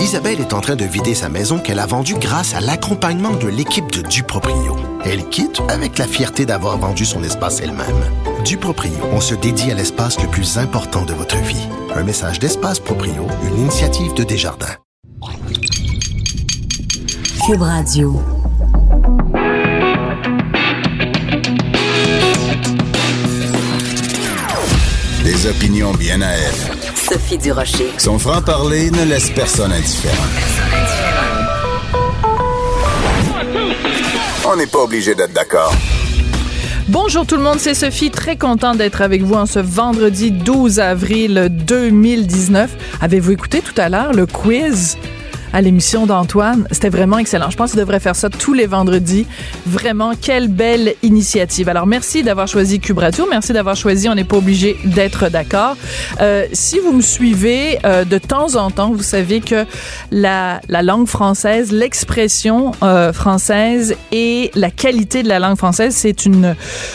[0.00, 3.48] Isabelle est en train de vider sa maison qu'elle a vendue grâce à l'accompagnement de
[3.48, 4.74] l'équipe de Duproprio.
[5.04, 7.86] Elle quitte avec la fierté d'avoir vendu son espace elle-même.
[8.42, 11.68] Duproprio, on se dédie à l'espace le plus important de votre vie.
[11.94, 14.76] Un message d'Espace Proprio, une initiative de Desjardins.
[17.46, 18.22] Cube Radio.
[25.24, 26.69] Des opinions bien à elle.
[27.12, 27.90] Sophie Durocher.
[27.98, 30.14] Son franc-parler ne laisse personne indifférent.
[34.46, 35.74] On n'est pas obligé d'être d'accord.
[36.86, 40.78] Bonjour tout le monde, c'est Sophie, très content d'être avec vous en ce vendredi 12
[40.78, 42.70] avril 2019.
[43.00, 44.96] Avez-vous écouté tout à l'heure le quiz?
[45.52, 46.66] À l'émission d'Antoine.
[46.70, 47.50] C'était vraiment excellent.
[47.50, 49.26] Je pense qu'il devrait faire ça tous les vendredis.
[49.66, 51.68] Vraiment, quelle belle initiative.
[51.68, 53.00] Alors, merci d'avoir choisi Cube.
[53.30, 55.76] Merci d'avoir choisi On n'est pas obligé d'être d'accord.
[56.20, 59.64] Euh, si vous me suivez euh, de temps en temps, vous savez que
[60.10, 66.26] la, la langue française, l'expression euh, française et la qualité de la langue française, c'est
[66.26, 66.54] une,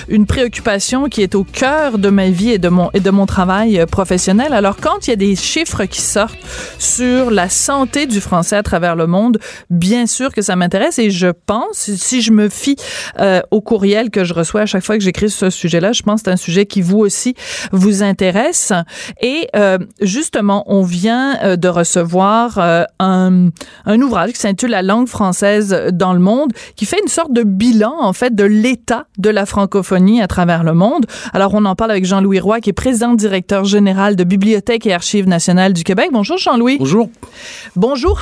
[0.09, 3.25] une préoccupation qui est au cœur de ma vie et de mon, et de mon
[3.25, 4.53] travail euh, professionnel.
[4.53, 6.37] Alors, quand il y a des chiffres qui sortent
[6.77, 11.09] sur la santé du français, à travers le monde, bien sûr que ça m'intéresse et
[11.09, 12.75] je pense, si je me fie
[13.19, 16.21] euh, au courriel que je reçois à chaque fois que j'écris ce sujet-là, je pense
[16.21, 17.35] que c'est un sujet qui vous aussi
[17.71, 18.73] vous intéresse.
[19.21, 23.49] Et euh, justement, on vient euh, de recevoir euh, un,
[23.85, 27.43] un ouvrage qui s'intitule La langue française dans le monde, qui fait une sorte de
[27.43, 31.05] bilan en fait de l'état de la francophonie à travers le monde.
[31.33, 34.93] Alors on en parle avec Jean-Louis Roy, qui est président directeur général de Bibliothèque et
[34.93, 36.09] Archives nationales du Québec.
[36.11, 36.77] Bonjour Jean-Louis.
[36.79, 37.09] Bonjour.
[37.75, 38.19] Bonjour,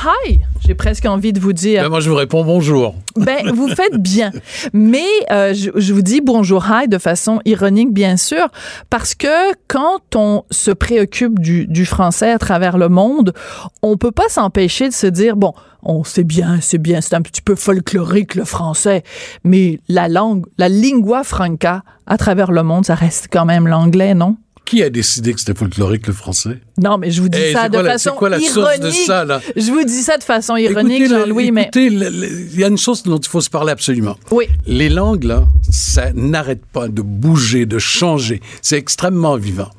[0.65, 1.83] J'ai presque envie de vous dire.
[1.83, 2.95] Ben, moi, je vous réponds bonjour.
[3.17, 4.31] Ben, vous faites bien.
[4.71, 8.47] Mais euh, je, je, vous dis bonjour, hi de façon ironique, bien sûr,
[8.89, 13.33] parce que quand on se préoccupe du, du français à travers le monde,
[13.81, 15.53] on peut pas s'empêcher de se dire, bon,
[15.83, 19.03] on sait bien, c'est bien, c'est un petit peu folklorique le français,
[19.43, 24.13] mais la langue, la lingua franca à travers le monde, ça reste quand même l'anglais,
[24.13, 24.37] non?
[24.65, 26.59] Qui a décidé que c'était folklorique le français?
[26.81, 28.81] Non, mais je vous dis Eh, ça de quoi façon quoi la ironique.
[28.81, 29.41] de ça, là?
[29.55, 33.17] Je vous dis ça de façon ironique, Jean-Louis, mais il y a une chose dont
[33.19, 34.17] il faut se parler absolument.
[34.31, 34.45] oui.
[34.65, 38.41] Les langues, là, ça n'arrête pas de bouger, de changer.
[38.61, 39.69] C'est extrêmement vivant.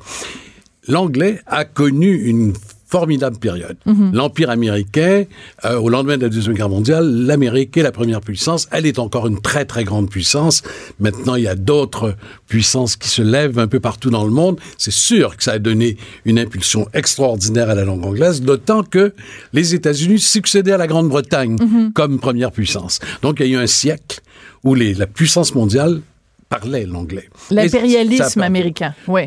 [0.87, 2.53] L'anglais a connu une
[2.99, 3.75] formidable période.
[3.85, 4.11] Mhm.
[4.13, 5.25] L'Empire américain,
[5.65, 8.69] euh, au lendemain de la Deuxième Guerre mondiale, l'Amérique est la première puissance.
[8.71, 10.61] Elle est encore une très, très grande puissance.
[11.01, 12.15] Maintenant, il y a d'autres
[12.47, 14.57] puissances qui se lèvent un peu partout dans le monde.
[14.77, 19.13] C'est sûr que ça a donné une impulsion extraordinaire à la langue anglaise, d'autant que
[19.51, 21.57] les États-Unis succédaient à la Grande-Bretagne
[21.93, 23.01] comme première puissance.
[23.21, 24.21] Donc, il y a eu un siècle
[24.63, 25.99] où les- la puissance mondiale
[26.47, 27.27] parlait l'anglais.
[27.51, 29.23] L'impérialisme américain, oui.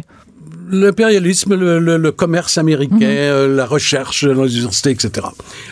[0.70, 5.26] L'impérialisme, le, le- le commerce américain, euh, la recherche dans les universités, etc.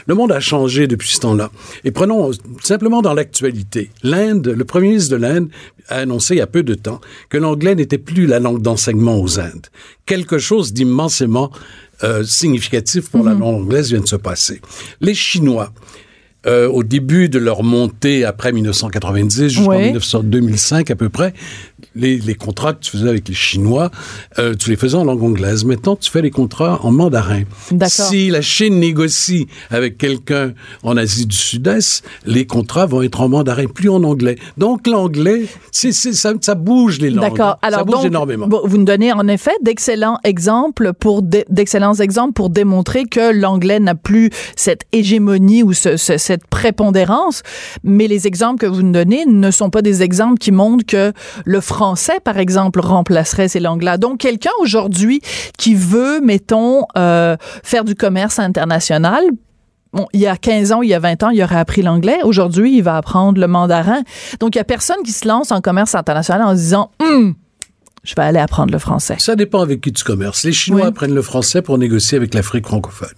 [0.07, 1.51] Le monde a changé depuis ce temps-là.
[1.85, 2.31] Et prenons
[2.63, 3.91] simplement dans l'actualité.
[4.03, 5.49] L'Inde, le premier ministre de l'Inde
[5.89, 9.21] a annoncé il y a peu de temps que l'anglais n'était plus la langue d'enseignement
[9.21, 9.67] aux Indes.
[10.05, 11.51] Quelque chose d'immensément
[12.05, 14.61] euh, significatif pour la langue anglaise vient de se passer.
[15.01, 15.73] Les Chinois,
[16.47, 19.85] euh, au début de leur montée après 1990 jusqu'en Ouais.
[19.87, 21.33] 1900 2005 à peu près,
[21.95, 23.91] les, les contrats que tu faisais avec les Chinois,
[24.39, 25.65] euh, tu les faisais en langue anglaise.
[25.65, 27.43] Maintenant, tu fais les contrats en mandarin.
[27.89, 30.53] Si la Chine négocie avec quelqu'un
[30.83, 34.37] en Asie du Sud-Est, les contrats vont être en mandarin, plus en anglais.
[34.59, 37.31] Donc l'anglais, c'est, ça, ça bouge les langues.
[37.31, 37.59] D'accord.
[37.63, 38.49] Alors ça bouge donc, énormément.
[38.65, 43.95] vous nous donnez en effet d'excellents exemples pour d'excellents exemples pour démontrer que l'anglais n'a
[43.95, 47.43] plus cette hégémonie ou ce- ce- cette prépondérance.
[47.85, 51.13] Mais les exemples que vous nous donnez ne sont pas des exemples qui montrent que
[51.45, 53.99] le français, par exemple, remplacerait ces langues-là.
[53.99, 55.21] Donc quelqu'un aujourd'hui
[55.59, 59.25] qui veut, mettons, euh, faire du commerce international.
[59.93, 62.19] Bon, il y a 15 ans, il y a 20 ans, il aurait appris l'anglais.
[62.23, 64.03] Aujourd'hui, il va apprendre le mandarin.
[64.41, 67.35] Donc, il y a personne qui se lance en commerce international en se disant, Hum,
[68.07, 69.17] je vais aller apprendre le français.
[69.19, 70.45] Ça dépend avec qui tu commerces.
[70.45, 70.87] Les Chinois Oui.
[70.87, 73.09] apprennent le français pour négocier avec l'Afrique francophone.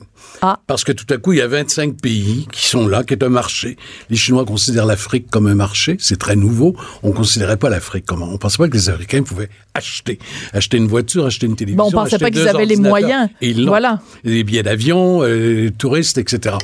[0.40, 0.60] Ah.
[0.66, 3.22] Parce que tout à coup, il y a 25 pays qui sont là, qui est
[3.22, 3.76] un marché.
[4.08, 5.96] Les Chinois considèrent l'Afrique comme un marché.
[5.98, 6.74] C'est très nouveau.
[7.02, 8.26] On considérait pas l'Afrique comme un...
[8.26, 10.18] On pensait pas que les Africains pouvaient acheter.
[10.54, 11.84] Acheter une voiture, acheter une télévision.
[11.84, 13.28] Bon, on pensait pas qu'ils avaient les moyens.
[13.40, 13.66] Et ils.
[13.66, 14.00] Voilà.
[14.24, 16.56] Des billets d'avion, euh, touristes, etc.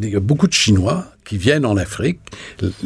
[0.00, 2.20] Il y a beaucoup de Chinois qui viennent en Afrique.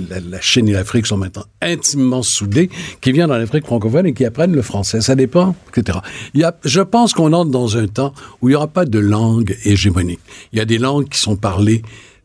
[0.08, 2.70] La, la Chine et l'Afrique sont maintenant intimement soudés,
[3.00, 5.00] qui viennent en Afrique francophone et qui apprennent le français.
[5.00, 5.98] Ça dépend, etc.
[6.34, 8.86] Il y a, je pense qu'on entre dans un temps où il n'y aura pas
[8.86, 10.20] de langue hégémonique.
[10.52, 11.82] Il y a des langues qui sont parlées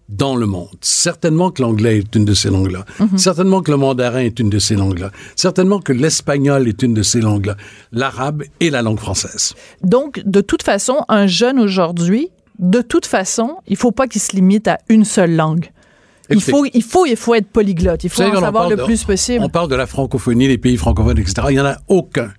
[0.07, 0.69] dans le monde.
[0.81, 2.85] Certainement que l'anglais est une de ces langues-là.
[3.17, 5.11] Certainement que le mandarin est une de ces langues-là.
[5.35, 7.57] Certainement que l'espagnol est une de ces langues-là.
[7.91, 9.55] L'arabe et la langue française.
[9.81, 12.29] Donc, de toute façon, un jeune aujourd'hui
[12.59, 15.71] de toute façon, il faut pas qu'il se limite à une seule langue.
[16.29, 18.03] Il faut, il, faut, il faut être polyglotte.
[18.03, 19.43] Il faut savez, en savoir le de- plus possible.
[19.43, 21.33] On parle de la francophonie, les pays francophones, etc.
[21.49, 22.33] Il n'y en a aucun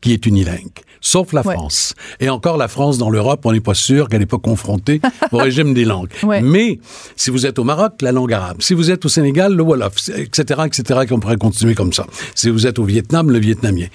[0.00, 0.70] qui est unilingue,
[1.00, 1.54] sauf la Ouais.
[1.54, 1.94] France.
[2.20, 5.00] Et encore la France dans l'Europe, on n'est pas sûr qu'elle n'est pas confrontée
[5.32, 6.10] au régime des langues.
[6.22, 6.40] Ouais.
[6.40, 6.78] Mais
[7.16, 8.58] si vous êtes au Maroc, la langue arabe.
[8.60, 12.06] Si vous êtes au Sénégal, le Wolof, etc., etc., qu'on pourrait continuer comme ça.
[12.36, 13.86] Si vous êtes au Vietnam, le vietnamien.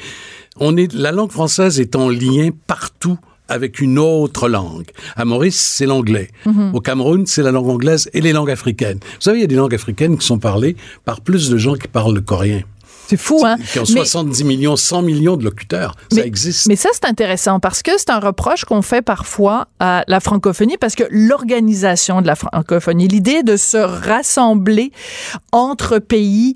[0.59, 3.17] On est, la langue française est en lien partout
[3.53, 4.85] avec une autre langue.
[5.15, 6.29] À Maurice, c'est l'anglais.
[6.73, 8.99] Au Cameroun, c'est la langue anglaise et les langues africaines.
[9.01, 11.75] Vous savez, il y a des langues africaines qui sont parlées par plus de gens
[11.75, 12.61] qui parlent le coréen.
[13.05, 13.57] C'est fou, hein?
[13.71, 15.95] Qui ont Mais- 70 millions, 100 millions de locuteurs.
[16.09, 16.67] Ça existe.
[16.67, 20.77] Mais ça, c'est intéressant parce que c'est un reproche qu'on fait parfois à la francophonie
[20.77, 24.91] parce que l'organisation de la francophonie, l'idée de se rassembler
[25.51, 26.55] entre pays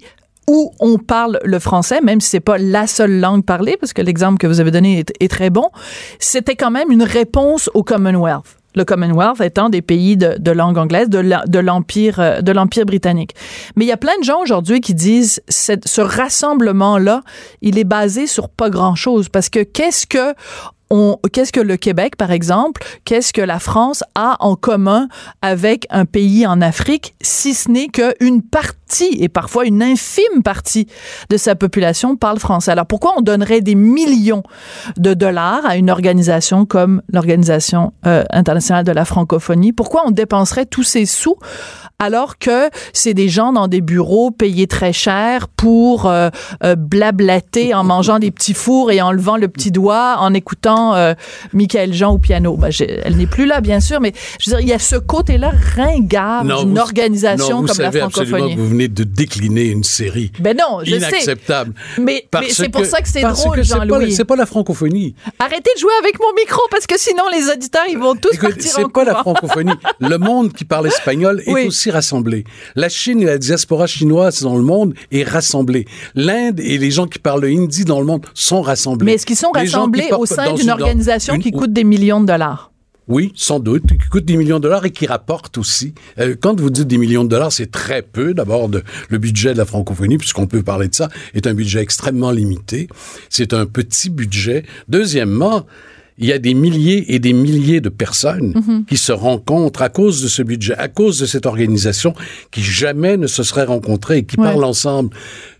[0.49, 4.01] où on parle le français, même si c'est pas la seule langue parlée, parce que
[4.01, 5.69] l'exemple que vous avez donné est, très bon,
[6.19, 8.57] c'était quand même une réponse au Commonwealth.
[8.75, 13.33] Le Commonwealth étant des pays de, langue anglaise, de l'empire, euh, de l'empire britannique.
[13.75, 17.21] Mais il y a plein de gens aujourd'hui qui disent cette- ce rassemblement-là,
[17.61, 20.33] il est basé sur pas grand-chose parce que qu'est-ce que
[21.33, 25.09] qu'est-ce que le Québec, par exemple, qu'est-ce que la France a en commun
[25.41, 28.76] avec un pays en Afrique, si ce n'est qu'une partie,
[29.19, 30.87] et parfois une infime partie
[31.29, 32.71] de sa population parle français.
[32.71, 34.43] Alors pourquoi on donnerait des millions
[34.97, 39.73] de dollars à une organisation comme l'Organisation euh, internationale de la francophonie?
[39.73, 41.37] Pourquoi on dépenserait tous ces sous
[41.99, 46.29] alors que c'est des gens dans des bureaux payés très cher pour euh,
[46.63, 50.93] euh, blablater en mangeant des petits fours et en levant le petit doigt, en écoutant
[50.93, 51.13] euh,
[51.53, 52.55] Michael Jean au piano?
[52.55, 52.69] Ben,
[53.03, 55.51] elle n'est plus là, bien sûr, mais je veux dire, il y a ce côté-là
[55.75, 58.55] ringard d'une organisation non, vous comme la absolument francophonie.
[58.55, 60.97] que vous venez de décliner une série Ben non, je sais.
[60.97, 61.73] inacceptable.
[61.99, 63.35] Mais, c'est pour ça que c'est drôle,
[63.65, 64.13] c'est pas- Jean-Louis.
[64.13, 65.15] C'est pas la francophonie.
[65.39, 68.49] Arrêtez de jouer avec mon micro parce que sinon les auditeurs ils vont tous Écoute,
[68.49, 69.71] partir c'est en pas la francophonie.
[69.99, 71.65] Le monde qui parle espagnol est Oui.
[71.67, 72.43] aussi rassemblé.
[72.75, 75.85] La Chine et la diaspora chinoise dans le monde est rassemblée.
[76.15, 79.05] L'Inde et les gens qui parlent le hindi dans le monde sont rassemblés.
[79.05, 81.83] Mais est-ce qu'ils sont Les rassemblés au sein d'une une- organisation une- qui coûte des
[81.83, 82.71] millions de dollars?
[83.07, 85.93] Oui, sans doute, qui coûte des millions de dollars et qui rapporte aussi.
[86.19, 88.33] Euh, quand vous dites des millions de dollars, c'est très peu.
[88.33, 88.69] D'abord,
[89.09, 92.87] le budget de la francophonie, puisqu'on peut parler de ça, est un budget extrêmement limité.
[93.29, 94.63] C'est un petit budget.
[94.89, 95.65] Deuxièmement,
[96.19, 98.85] il y a des milliers et des milliers de personnes Mhm.
[98.85, 102.15] qui se rencontrent à cause de ce budget, à cause de cette organisation
[102.49, 104.45] qui jamais ne se serait rencontrée et qui Ouais.
[104.47, 105.11] parlent ensemble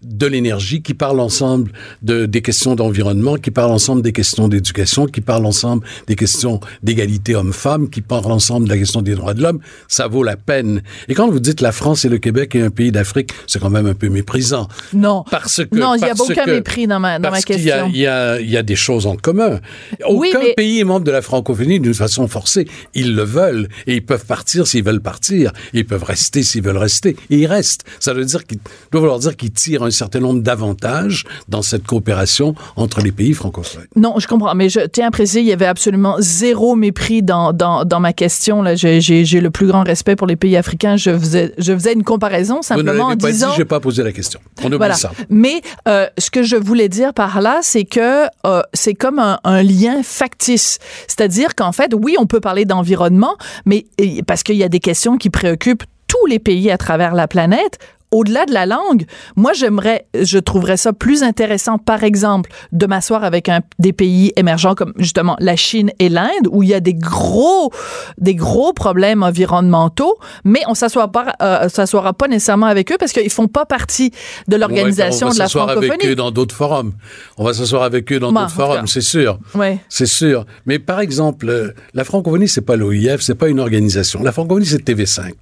[0.09, 1.71] de l'énergie, qui parlent ensemble
[2.01, 6.59] de, des questions d'environnement, qui parlent ensemble des questions d'éducation, qui parlent ensemble des questions
[6.83, 9.59] d'égalité homme-femme, qui parlent ensemble de la question des droits de l'homme.
[9.87, 10.81] Ça vaut la peine.
[11.07, 13.69] Et quand vous dites la France et le Québec est un pays d'Afrique, c'est quand
[13.69, 14.67] même un peu méprisant.
[14.93, 15.23] Non.
[15.29, 17.87] Parce que Non, il y a aucun que- mépris dans ma, dans ma parce question.
[17.89, 19.59] Il y, a, il y a des choses en commun.
[20.05, 22.67] Aucun Oui, mais- pays est membre de la francophonie d'une façon forcée.
[22.93, 25.51] Ils le veulent et ils peuvent partir s'ils veulent partir.
[25.73, 27.15] Ils peuvent rester s'ils veulent rester.
[27.29, 27.83] Et ils restent.
[27.99, 28.59] Ça veut dire qu'ils
[28.91, 33.33] doit vouloir dire qu'ils tirent un certain nombre d'avantages dans cette coopération entre les pays
[33.33, 33.85] francophones.
[33.95, 37.53] Non, je comprends, mais je tiens à préciser, il y avait absolument zéro mépris dans,
[37.53, 38.61] dans, dans ma question.
[38.61, 40.95] Là, j'ai, j'ai, j'ai le plus grand respect pour les pays africains.
[40.97, 43.47] Je faisais, je faisais une comparaison Vous simplement en l'avez pas disant.
[43.49, 44.39] dit, je n'ai pas posé la question.
[44.63, 44.95] On oublie Voilà.
[44.95, 45.11] ça.
[45.29, 49.39] Mais euh, ce que je voulais dire par là, c'est que euh, c'est comme un,
[49.43, 50.79] un lien factice.
[51.07, 53.35] C'est-à-dire qu'en fait, oui, on peut parler d'environnement,
[53.65, 57.13] mais et- parce qu'il y a des questions qui préoccupent tous les pays à travers
[57.15, 57.79] la planète.
[58.11, 63.25] Au-delà de la langue, moi j'aimerais, je trouverais ça plus intéressant, par exemple, de m'asseoir
[63.25, 66.79] avec un, des pays émergents comme justement la Chine et l'Inde, où il y a
[66.79, 67.71] des gros,
[68.17, 73.11] des gros problèmes environnementaux, mais on s'assoit pas, euh, s'assoira pas nécessairement avec eux parce
[73.11, 74.11] qu'ils font pas partie
[74.47, 76.15] de l'organisation on va de la s'asseoir avec eux francophonie.
[76.15, 76.93] dans d'autres forums.
[77.37, 79.37] On va s'asseoir avec eux dans Bon, d'autres forums, c'est sûr.
[79.53, 79.79] Ouais.
[79.89, 80.45] C'est sûr.
[80.65, 84.23] Mais par exemple, euh, la francophonie, c'est pas l'OIF, c'est pas une organisation.
[84.23, 85.33] La francophonie, c'est TV5.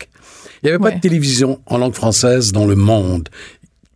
[0.66, 3.30] Il n'y avait pas de télévision en langue française dans le monde.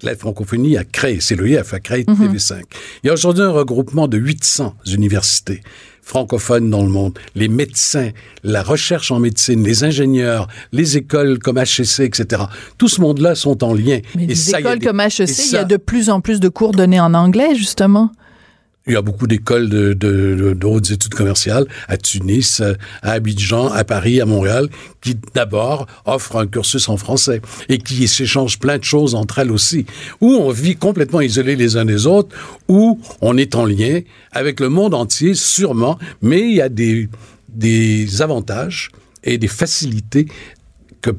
[0.03, 2.15] La francophonie a créé, c'est l'OIF a créé Mhm.
[2.15, 2.61] TV5.
[3.03, 5.61] Il y a aujourd'hui un regroupement de 800 universités
[6.03, 7.17] francophones dans le monde.
[7.35, 8.09] Les médecins,
[8.43, 12.43] la recherche en médecine, les ingénieurs, les écoles comme HEC, etc.
[12.77, 13.99] Tout ce monde-là sont en lien.
[14.15, 16.09] Mais Et les ça, a écoles des- comme HEC, il y a ça- de plus
[16.09, 18.11] en plus de cours donnés en anglais, justement.
[18.88, 22.62] Il y a beaucoup d'écoles de, hautes études commerciales à Tunis,
[23.03, 24.67] à Abidjan, à Paris, à Montréal,
[25.01, 29.51] qui d'abord offrent un cursus en français et qui s'échangent plein de choses entre elles
[29.51, 29.86] aussi,
[30.21, 32.36] où on vit complètement isolés les uns des autres,
[32.67, 37.09] où on est en lien avec le monde entier, sûrement, mais il y a des,
[37.50, 38.89] des avantages
[39.24, 40.27] et des facilités
[41.01, 41.12] que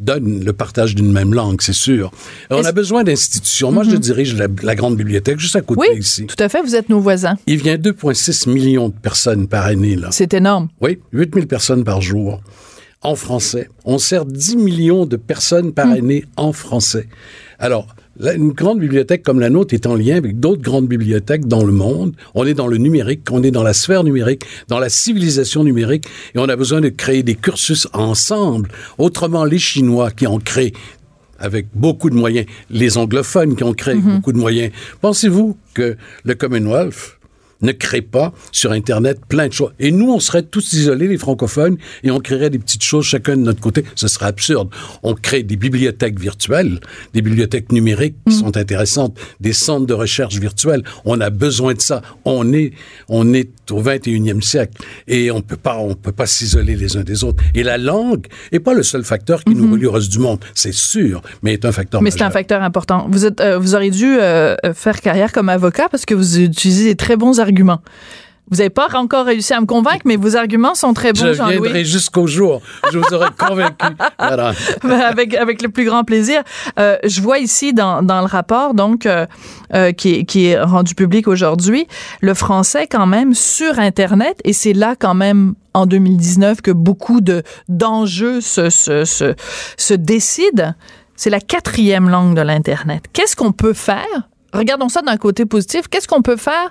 [0.00, 2.10] donne le partage d'une même langue, c'est sûr.
[2.50, 3.72] On a besoin d'institutions.
[3.72, 5.94] Moi, je dirige la, la grande bibliothèque juste à côté Mhm.
[5.94, 6.26] Oui, ici.
[6.26, 7.36] tout à fait, vous êtes nos voisins.
[7.46, 10.08] Il vient 2,6 millions de personnes par année, là.
[10.12, 10.68] C'est énorme.
[10.80, 12.40] Oui, 8000 personnes par jour
[13.02, 13.68] en français.
[13.84, 17.08] On sert 10 millions de personnes par année en français.
[17.58, 21.64] Alors, une grande bibliothèque comme la nôtre est en lien avec d'autres grandes bibliothèques dans
[21.64, 22.14] le monde.
[22.34, 26.06] On est dans le numérique, on est dans la sphère numérique, dans la civilisation numérique,
[26.34, 28.70] et on a besoin de créer des cursus ensemble.
[28.98, 30.72] Autrement, les Chinois qui ont créé
[31.38, 34.72] avec beaucoup de moyens, les anglophones qui ont créé beaucoup de moyens.
[35.02, 37.15] Pensez-vous que le Commonwealth
[37.62, 39.72] ne crée pas sur Internet plein de choses.
[39.78, 43.36] Et nous, on serait tous isolés, les francophones, et on créerait des petites choses chacun
[43.36, 43.84] de notre côté.
[43.94, 44.70] Ce serait absurde.
[45.02, 46.80] On crée des bibliothèques virtuelles,
[47.14, 50.82] des bibliothèques numériques qui sont intéressantes, des centres de recherche virtuels.
[51.04, 52.02] On a besoin de ça.
[52.24, 52.72] On est,
[53.08, 57.02] on est au 21e siècle et on peut pas, on peut pas s'isoler les uns
[57.02, 57.42] des autres.
[57.54, 60.38] Et la langue est pas le seul facteur qui nous relie au reste du monde,
[60.54, 63.06] c'est sûr, mais est un facteur Mais c'est un facteur important.
[63.10, 66.84] Vous, êtes, euh, vous auriez dû euh, faire carrière comme avocat parce que vous utilisez
[66.84, 67.45] des très bons arguments.
[68.48, 71.32] Vous n'avez pas encore réussi à me convaincre, mais vos arguments sont très bons, Je
[71.32, 72.62] viendrai jusqu'au jour.
[72.92, 73.86] Je vous aurai convaincu.
[74.18, 74.52] Voilà.
[74.84, 76.42] Ben, avec, avec le plus grand plaisir.
[76.78, 79.26] Euh, je vois ici dans, dans le rapport, donc, euh,
[79.74, 81.88] euh, qui, est, qui est rendu public aujourd'hui,
[82.20, 87.20] le français quand même sur Internet, et c'est là quand même en 2019 que beaucoup
[87.20, 89.34] de d'enjeux se, se, se,
[89.76, 90.74] se décident.
[91.16, 93.04] C'est la quatrième langue de l'Internet.
[93.12, 94.28] Qu'est-ce qu'on peut faire?
[94.52, 95.88] Regardons ça d'un côté positif.
[95.88, 96.70] Qu'est-ce qu'on peut faire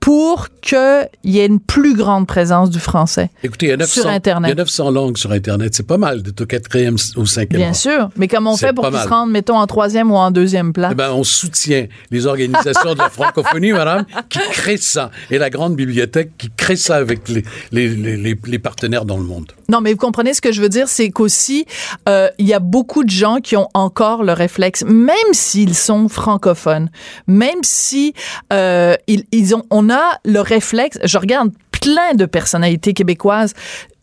[0.00, 3.30] pour qu'il y ait une plus grande présence du français?
[3.42, 4.48] Écoutez, il y, a 900, Sur Internet.
[4.48, 5.74] il y a 900 langues sur Internet.
[5.74, 7.74] C'est pas mal d'être au quatrième ou cinquième Bien rang.
[7.74, 8.08] sûr.
[8.16, 10.90] Mais comment on fait pour qu'ils se rendent, mettons, en troisième ou en deuxième place?
[10.92, 15.10] Eh ben, on soutient les organisations de la francophonie, madame, qui créent ça.
[15.30, 19.18] Et la grande bibliothèque qui crée ça avec les, les, les, les- les partenaires dans
[19.18, 19.52] le monde.
[19.68, 21.66] Non, mais vous comprenez ce que je veux dire, c'est qu'aussi,
[22.08, 26.08] euh, il y a beaucoup de gens qui ont encore le réflexe, même s'ils sont
[26.08, 26.90] francophones,
[27.26, 28.14] même si
[28.52, 30.98] euh, ils, ils ont, on a le réflexe.
[31.04, 33.54] Je regarde plein de personnalités québécoises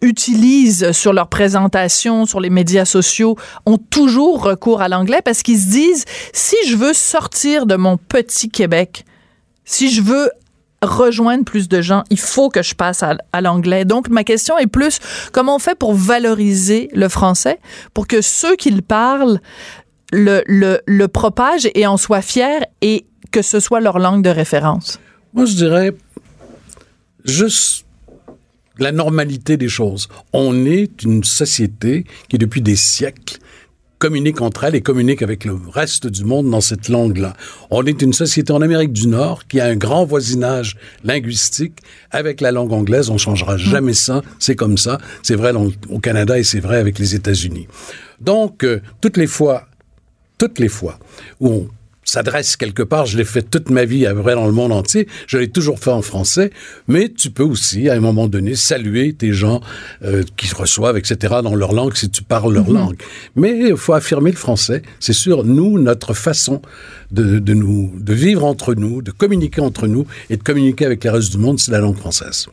[0.01, 5.59] utilisent sur leur présentation, sur les médias sociaux, ont toujours recours à l'anglais parce qu'ils
[5.59, 9.05] se disent, si je veux sortir de mon petit Québec,
[9.65, 10.29] si je veux
[10.81, 13.85] rejoindre plus de gens, il faut que je passe à, l'anglais.
[13.85, 14.99] Donc, ma question est plus,
[15.31, 17.59] comment on fait pour valoriser le français,
[17.93, 19.39] pour que ceux qui le parlent
[20.11, 24.29] le, le, le propagent et en soient fiers et que ce soit leur langue de
[24.29, 24.99] référence?
[25.35, 25.91] Moi, je dirais
[27.25, 27.85] juste
[28.79, 30.07] la normalité des choses.
[30.31, 33.39] On est une société qui, depuis des siècles,
[33.99, 37.33] communique entre elles et communique avec le reste du monde dans cette langue-là.
[37.69, 41.79] On est une société en Amérique du Nord qui a un grand voisinage linguistique
[42.11, 43.09] avec la langue anglaise.
[43.09, 44.21] On changera jamais ça.
[44.39, 44.99] C'est comme ça.
[45.21, 45.51] C'est vrai
[45.89, 47.67] au Canada et c'est vrai avec les États-Unis.
[48.21, 49.67] Donc, euh, toutes les fois,
[50.37, 50.97] toutes les fois
[51.41, 51.69] où on
[52.05, 54.71] s'adresse quelque part, je l'ai fait toute ma vie à peu près dans le monde
[54.71, 56.51] entier, je l'ai toujours fait en français,
[56.87, 59.61] mais tu peux aussi, à un moment donné, saluer tes gens
[60.03, 62.97] euh, qui se reçoivent, etc., dans leur langue, si tu parles leur langue.
[63.35, 64.83] Mais il faut affirmer le français.
[64.99, 66.61] C'est sûr, nous, notre façon
[67.11, 71.03] de, de, nous, de vivre entre nous, de communiquer entre nous et de communiquer avec
[71.03, 72.47] le reste du monde, c'est la langue française.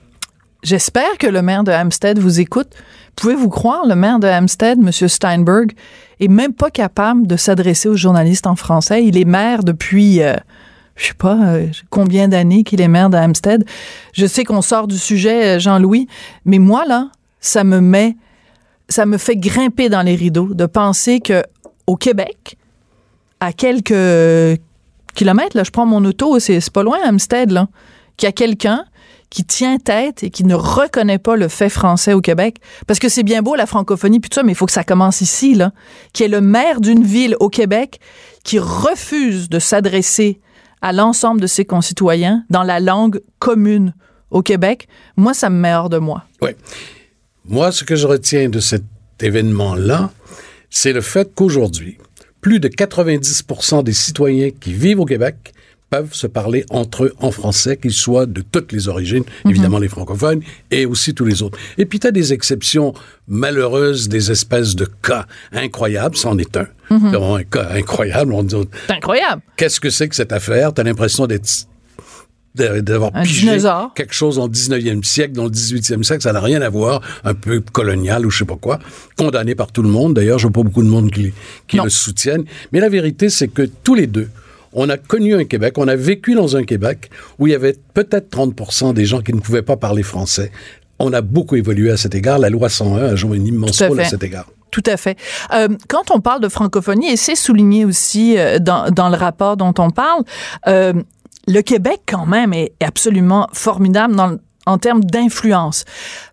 [0.62, 2.69] J'espère que le maire de Hampstead vous écoute.
[3.16, 4.92] Pouvez-vous croire, le maire de Hampstead, M.
[4.92, 5.73] Steinberg,
[6.21, 9.04] est même pas capable de s'adresser aux journalistes en français?
[9.04, 10.37] Il est maire depuis, euh,
[10.95, 13.64] je sais pas, euh, combien d'années qu'il est maire de Hampstead.
[14.12, 16.07] Je sais qu'on sort du sujet, euh, Jean-Louis,
[16.45, 17.09] mais moi, là,
[17.40, 18.16] ça me met,
[18.88, 21.42] ça me fait grimper dans les rideaux de penser que
[21.88, 22.57] au Québec,
[23.40, 24.61] à quelques
[25.16, 27.66] kilomètres, là, je prends mon auto, c'est c'est pas loin, Hampstead, là,
[28.16, 28.85] qu'il y a quelqu'un
[29.33, 32.59] qui tient tête et qui ne reconnaît pas le fait français au Québec.
[32.87, 34.85] Parce que c'est bien beau la francophonie, puis tout ça, mais il faut que ça
[34.85, 35.73] commence ici, là.
[36.12, 37.99] Qui est le maire d'une ville au Québec
[38.45, 40.39] qui refuse de s'adresser
[40.83, 43.95] à l'ensemble de ses concitoyens dans la langue commune
[44.31, 44.87] au Québec.
[45.17, 46.25] Moi, ça me met hors de moi.
[46.43, 46.51] Oui.
[47.47, 48.85] Moi, ce que je retiens de cet
[49.19, 50.11] événement-là,
[50.69, 51.97] c'est le fait qu'aujourd'hui,
[52.43, 55.55] plus de 90% des citoyens qui vivent au Québec
[55.93, 59.89] peuvent se parler entre eux en français, qu'ils soient de toutes les origines, évidemment les
[59.89, 61.59] francophones, et aussi tous les autres.
[61.77, 62.95] Et puis, tu as des exceptions
[63.29, 66.67] malheureuses, des espèces de cas incroyables, c'en est un.
[66.89, 68.33] C'est vraiment un cas incroyable.
[68.33, 68.57] On dit,
[68.87, 69.43] C'est incroyable.
[69.59, 70.73] qu'est-ce que c'est que cette affaire?
[70.73, 71.67] Tu as l'impression d'être
[72.55, 73.93] d'avoir pigé dinosaure.
[73.95, 77.35] quelque chose en 19e siècle, dans le 18e siècle, ça n'a rien à voir, un
[77.35, 78.79] peu colonial ou je sais pas quoi,
[79.17, 80.15] condamné par tout le monde.
[80.15, 81.33] D'ailleurs, je vois pas beaucoup de monde qui,
[81.77, 82.45] le soutiennent.
[82.73, 84.29] Mais la vérité, c'est que tous les deux,
[84.73, 87.76] on a connu un Québec, on a vécu dans un Québec où il y avait
[87.95, 90.50] peut-être 30% des gens qui ne pouvaient pas parler français.
[90.99, 92.38] On a beaucoup évolué à cet égard.
[92.38, 94.47] La loi 101 a joué un immense à rôle à cet égard.
[94.71, 95.19] Tout à fait.
[95.52, 99.57] Euh, quand on parle de francophonie, et c'est souligné aussi euh, dans, dans le rapport
[99.57, 100.25] dont on parle,
[100.67, 100.95] euh,
[101.47, 105.85] le Québec quand même est absolument formidable dans, en termes d'influence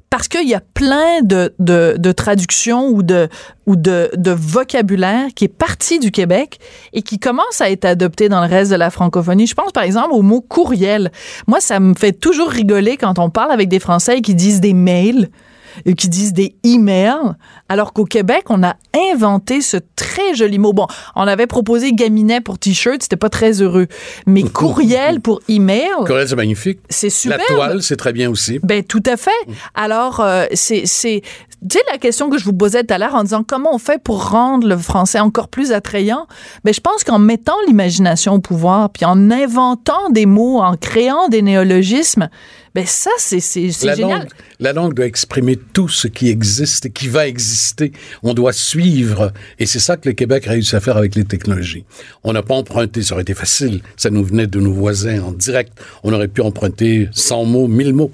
[0.09, 3.29] parce qu'il y a plein de, de, de, traductions ou de
[3.67, 6.59] ou de, de vocabulaire qui est parti du Québec
[6.93, 9.45] et qui commence à être adopté dans le reste de la francophonie.
[9.45, 11.11] Je pense par exemple au mot courriel.
[11.47, 14.73] Moi, ça me fait toujours rigoler quand on parle avec des Français qui disent des
[14.73, 15.29] mails
[15.97, 17.33] qui disent des emails,
[17.67, 18.75] alors qu'au Québec, on a
[19.11, 20.73] inventé ce très joli mot.
[20.73, 23.87] Bon, on avait proposé gaminet pour t-shirt, c'était pas très heureux,
[24.25, 25.89] mais courriel pour email.
[26.05, 26.79] Courriel, c'est magnifique.
[26.89, 27.37] C'est super.
[27.37, 28.59] La toile, c'est très bien aussi.
[28.63, 29.31] Ben tout à fait.
[29.75, 31.21] Alors, euh, c'est c'est
[31.69, 33.79] tu sais la question que je vous posais tout à l'heure en disant comment on
[33.79, 36.25] fait pour rendre le français encore plus attrayant?
[36.63, 41.27] Ben je pense qu'en mettant l'imagination au pouvoir, puis en inventant des mots, en créant
[41.27, 42.29] des néologismes,
[42.79, 43.99] ben ça, c'est génial.
[43.99, 44.27] Langue,
[44.61, 47.91] la langue doit exprimer tout ce qui existe et qui va exister.
[48.23, 49.33] On doit suivre.
[49.59, 51.83] Et c'est ça que le Québec a réussi à faire avec les technologies.
[52.23, 53.81] On n'a pas emprunté, ça aurait été facile.
[53.97, 55.73] Ça nous venait de nos voisins en direct.
[56.03, 58.11] On aurait pu emprunter 100 mots, 1000 mots.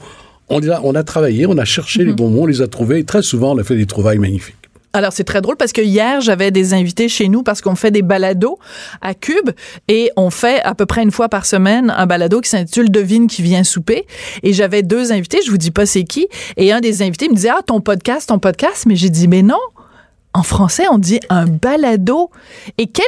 [0.50, 3.00] On a, on a travaillé, on a cherché les bons mots, on les a trouvés.
[3.00, 4.65] Et très souvent, on a fait des trouvailles magnifiques.
[4.96, 7.92] Alors c'est très drôle parce que hier j'avais des invités chez nous parce qu'on fait
[7.92, 8.58] des balados
[9.02, 9.50] à Cube
[9.90, 13.28] et on fait à peu près une fois par semaine un balado qui s'intitule Devine
[13.28, 14.08] qui vient souper
[14.42, 17.36] et j'avais deux invités, je vous dis pas c'est qui et un des invités me
[17.36, 18.86] disait ah ton podcast, ton podcast?
[18.88, 19.60] Mais j'ai dit mais non.
[20.34, 22.30] En français, on dit un balado.
[22.78, 23.06] Et quel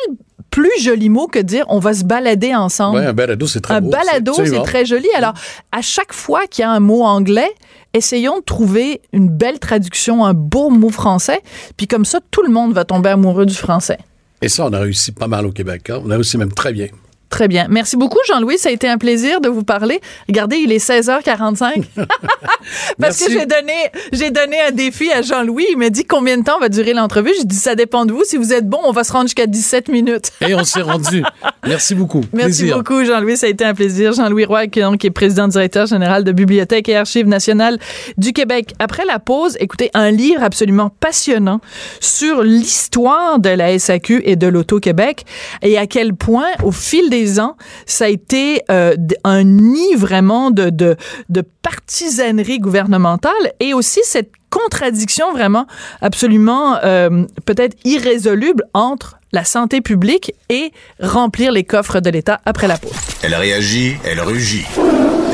[0.49, 2.99] plus joli mot que dire on va se balader ensemble.
[2.99, 3.89] Un balado, c'est très Un beau.
[3.89, 5.07] balado, c'est très joli.
[5.15, 5.33] Alors,
[5.71, 7.49] à chaque fois qu'il y a un mot anglais,
[7.97, 11.41] essayons de trouver une belle traduction, un beau mot français,
[11.75, 13.97] puis comme ça, tout le monde va tomber amoureux du français.
[14.41, 15.89] Et ça, on a réussi pas mal au Québec.
[15.89, 16.01] Hein?
[16.05, 16.87] On a réussi même très bien.
[17.29, 17.67] Très bien.
[17.69, 18.57] Merci beaucoup, Jean-Louis.
[18.57, 19.99] Ça a été un plaisir de vous parler.
[20.29, 21.83] Regardez, il est 16h45.
[22.99, 23.73] Parce que j'ai donné,
[24.13, 25.65] j'ai donné un défi à Jean-Louis.
[25.71, 27.31] Il m'a dit combien de temps va durer l'entrevue.
[27.37, 28.23] J'ai dit, ça dépend de vous.
[28.23, 30.31] Si vous êtes bon, on va se rendre jusqu'à 17 minutes.
[30.47, 31.23] Et on s'est rendu.
[31.65, 32.23] Merci beaucoup.
[32.31, 32.77] Merci plaisir.
[32.77, 33.35] beaucoup, Jean-Louis.
[33.35, 34.13] Ça a été un plaisir.
[34.13, 37.77] Jean-Louis Roy, qui, donc, est président directeur général de Bibliothèque et Archives nationales
[38.17, 38.73] du Québec.
[38.79, 41.59] Après la pause, écoutez, un livre absolument passionnant
[41.99, 45.25] sur l'histoire de la SAQ et de l'Auto-Québec
[45.61, 50.51] et à quel point, au fil des ans, ça a été euh, un nid vraiment
[50.51, 50.95] de, de,
[51.29, 55.67] de partisanerie gouvernementale et aussi cette contradiction vraiment
[56.01, 62.67] absolument euh, peut-être irrésoluble entre la santé publique et remplir les coffres de l'État après
[62.67, 62.91] la pause.
[63.23, 64.65] Elle réagit, elle rugit.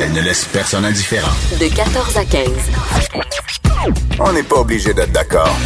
[0.00, 1.30] Elle ne laisse personne indifférent.
[1.60, 2.48] De 14 à 15.
[4.18, 5.56] On n'est pas obligé d'être d'accord.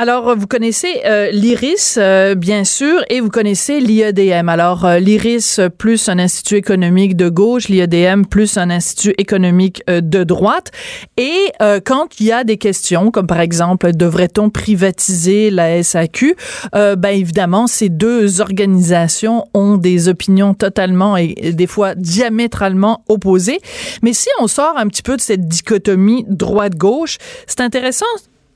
[0.00, 4.48] Alors, vous connaissez euh, l'IRIS, euh, bien sûr, et vous connaissez l'IEDM.
[4.48, 10.00] Alors, euh, l'IRIS plus un institut économique de gauche, l'IEDM plus un institut économique euh,
[10.00, 10.70] de droite.
[11.16, 16.36] Et euh, quand il y a des questions, comme par exemple, devrait-on privatiser la SAQ,
[16.76, 23.58] euh, ben évidemment, ces deux organisations ont des opinions totalement et des fois diamétralement opposées.
[24.04, 28.06] Mais si on sort un petit peu de cette dichotomie droite-gauche, c'est intéressant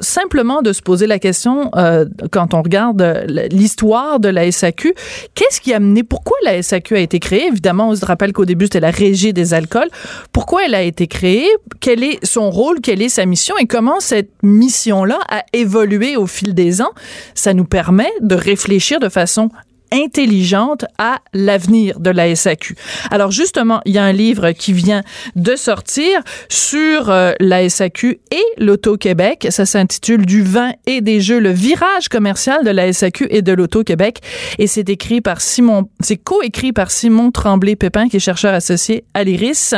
[0.03, 4.95] simplement de se poser la question euh, quand on regarde euh, l'histoire de la SAQ,
[5.35, 7.47] qu'est-ce qui a mené, pourquoi la SAQ a été créée?
[7.47, 9.89] Évidemment, on se rappelle qu'au début, c'était la régie des alcools.
[10.33, 11.49] Pourquoi elle a été créée?
[11.81, 12.81] Quel est son rôle?
[12.81, 13.55] Quelle est sa mission?
[13.59, 16.93] Et comment cette mission-là a évolué au fil des ans?
[17.35, 19.49] Ça nous permet de réfléchir de façon
[19.93, 22.75] intelligente à l'avenir de la SAQ.
[23.11, 25.03] Alors justement, il y a un livre qui vient
[25.37, 29.47] de sortir sur euh, la SAQ et l'Auto-Québec.
[29.51, 33.53] Ça s'intitule Du vin et des jeux, le virage commercial de la SAQ et de
[33.53, 34.21] l'Auto-Québec.
[34.59, 39.25] Et c'est écrit par Simon, c'est coécrit par Simon Tremblay-Pépin, qui est chercheur associé à
[39.25, 39.75] l'IRIS.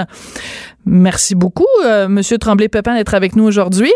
[0.87, 3.93] Merci beaucoup, euh, Monsieur Tremblay-Pépin, d'être avec nous aujourd'hui.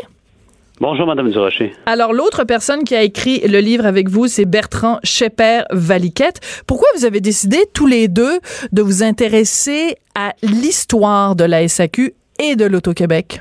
[0.80, 1.72] Bonjour, Madame Durocher.
[1.86, 6.40] Alors, l'autre personne qui a écrit le livre avec vous, c'est Bertrand Schepper-Valiquette.
[6.66, 8.38] Pourquoi vous avez décidé tous les deux
[8.70, 13.40] de vous intéresser à l'histoire de la SAQ et de l'Auto-Québec?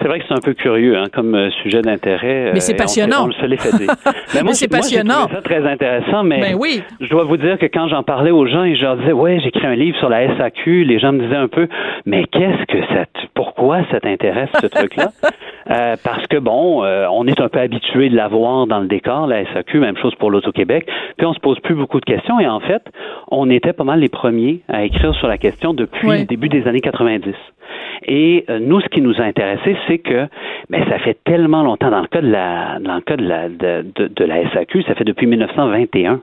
[0.00, 2.50] C'est vrai que c'est un peu curieux hein, comme euh, sujet d'intérêt.
[2.54, 3.24] Mais c'est euh, on- passionnant.
[3.24, 3.90] On, le se l'est fait dire.
[4.52, 5.28] C'est passionnant.
[5.32, 6.82] ça très intéressant, mais Ben oui.
[7.00, 9.38] je dois vous dire que quand j'en parlais aux gens et je leur disais, ouais,
[9.40, 11.68] j'écris un livre sur la SAQ, les gens me disaient un peu,
[12.06, 15.08] mais qu'est-ce que ça, pourquoi ça t'intéresse ce truc-là?
[15.70, 18.88] Euh, Parce que bon, euh, on est un peu habitué de la voir dans le
[18.88, 22.40] décor, la SAQ, même chose pour l'Auto-Québec, puis on se pose plus beaucoup de questions
[22.40, 22.82] et en fait,
[23.30, 26.18] on était pas mal les premiers à écrire sur la question depuis Oui.
[26.18, 27.32] le début des années 90.
[28.06, 30.26] Et euh, nous, ce qui nous a intéressé, que
[30.70, 33.48] ben, ça fait tellement longtemps dans le cas de la dans le cas de la
[33.48, 36.20] de, de, de la SAQ, ça fait depuis 1921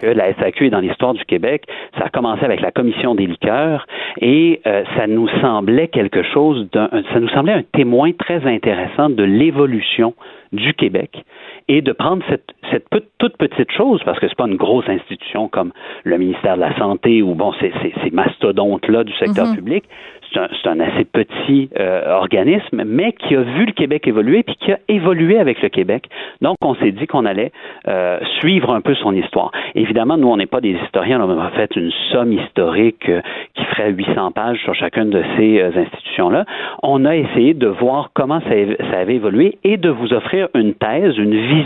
[0.00, 1.64] que la SAQ est dans l'histoire du Québec.
[1.98, 3.86] Ça a commencé avec la commission des liqueurs
[4.20, 9.10] et euh, ça nous semblait quelque chose d'un ça nous semblait un témoin très intéressant
[9.10, 10.14] de l'évolution
[10.52, 11.24] du Québec
[11.70, 12.84] et de prendre cette, cette
[13.18, 15.70] toute petite chose, parce que c'est pas une grosse institution comme
[16.02, 19.54] le ministère de la Santé ou bon, ces, ces, mastodontes-là du secteur mm-hmm.
[19.54, 19.84] public,
[20.32, 24.72] c'est un, assez petit euh, organisme, mais qui a vu le Québec évoluer puis qui
[24.72, 26.08] a évolué avec le Québec.
[26.40, 27.52] Donc, on s'est dit qu'on allait
[27.88, 29.50] euh, suivre un peu son histoire.
[29.74, 31.20] Évidemment, nous, on n'est pas des historiens.
[31.20, 33.20] On a fait une somme historique euh,
[33.54, 36.44] qui ferait 800 pages sur chacune de ces institutions-là.
[36.82, 38.50] On a essayé de voir comment ça,
[38.90, 41.59] ça, avait évolué et de vous offrir une thèse, une vision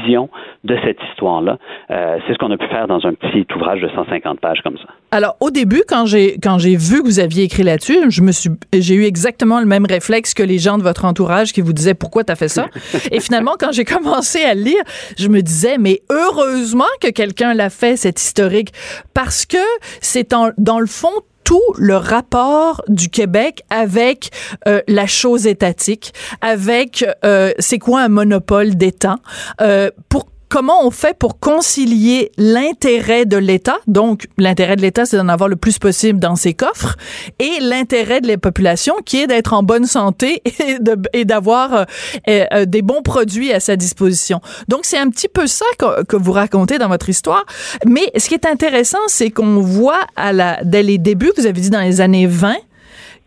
[0.65, 1.59] de cette histoire-là.
[1.89, 4.87] C'est ce qu'on a pu faire dans un petit ouvrage de 150 pages comme ça.
[5.11, 8.33] Alors, au début, quand j'ai quand j'ai vu que vous aviez écrit là-dessus, je me
[8.33, 11.73] suis j'ai eu exactement le même réflexe que les gens de votre entourage qui vous
[11.73, 12.67] disaient pourquoi t'as fait ça?
[13.13, 14.83] Et finalement, quand j'ai commencé à lire,
[15.19, 18.73] je me disais, mais heureusement que quelqu'un l'a fait, cet historique,
[19.13, 19.59] parce que
[20.01, 21.13] c'est dans le fond
[21.45, 24.31] tout le rapport du Québec avec
[24.67, 29.17] euh, la chose étatique, avec euh, c'est quoi un monopole d'État,
[29.61, 35.17] euh, pour comment on fait pour concilier l'intérêt de l'État, donc l'intérêt de l'État, c'est
[35.17, 36.97] d'en avoir le plus possible dans ses coffres,
[37.39, 40.43] et l'intérêt de la population, qui est d'être en bonne santé
[41.13, 41.85] et d'avoir euh,
[42.29, 44.41] euh, des bons produits à sa disposition.
[44.69, 47.45] Donc, c'est un petit peu ça que, vous racontez dans votre histoire.
[47.87, 51.61] Mais ce qui est intéressant, c'est qu'on voit à la, dès les débuts, vous avez
[51.61, 52.55] dit dans les années 20,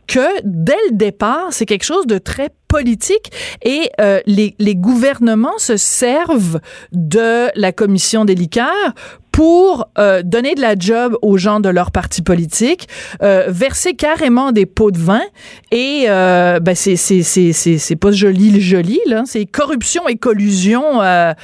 [0.07, 3.31] que dès le départ, c'est quelque chose de très politique
[3.63, 6.59] et euh, les, les, gouvernements se servent
[6.91, 8.93] de la commission des liqueurs
[9.37, 12.89] pour euh, donner de la job aux gens de leur parti politique,
[13.21, 15.21] euh, verser carrément des pots de vin
[15.71, 20.15] et euh, ben c'est c'est c'est c'est pas joli le joli là, c'est corruption et
[20.15, 21.35] collusion à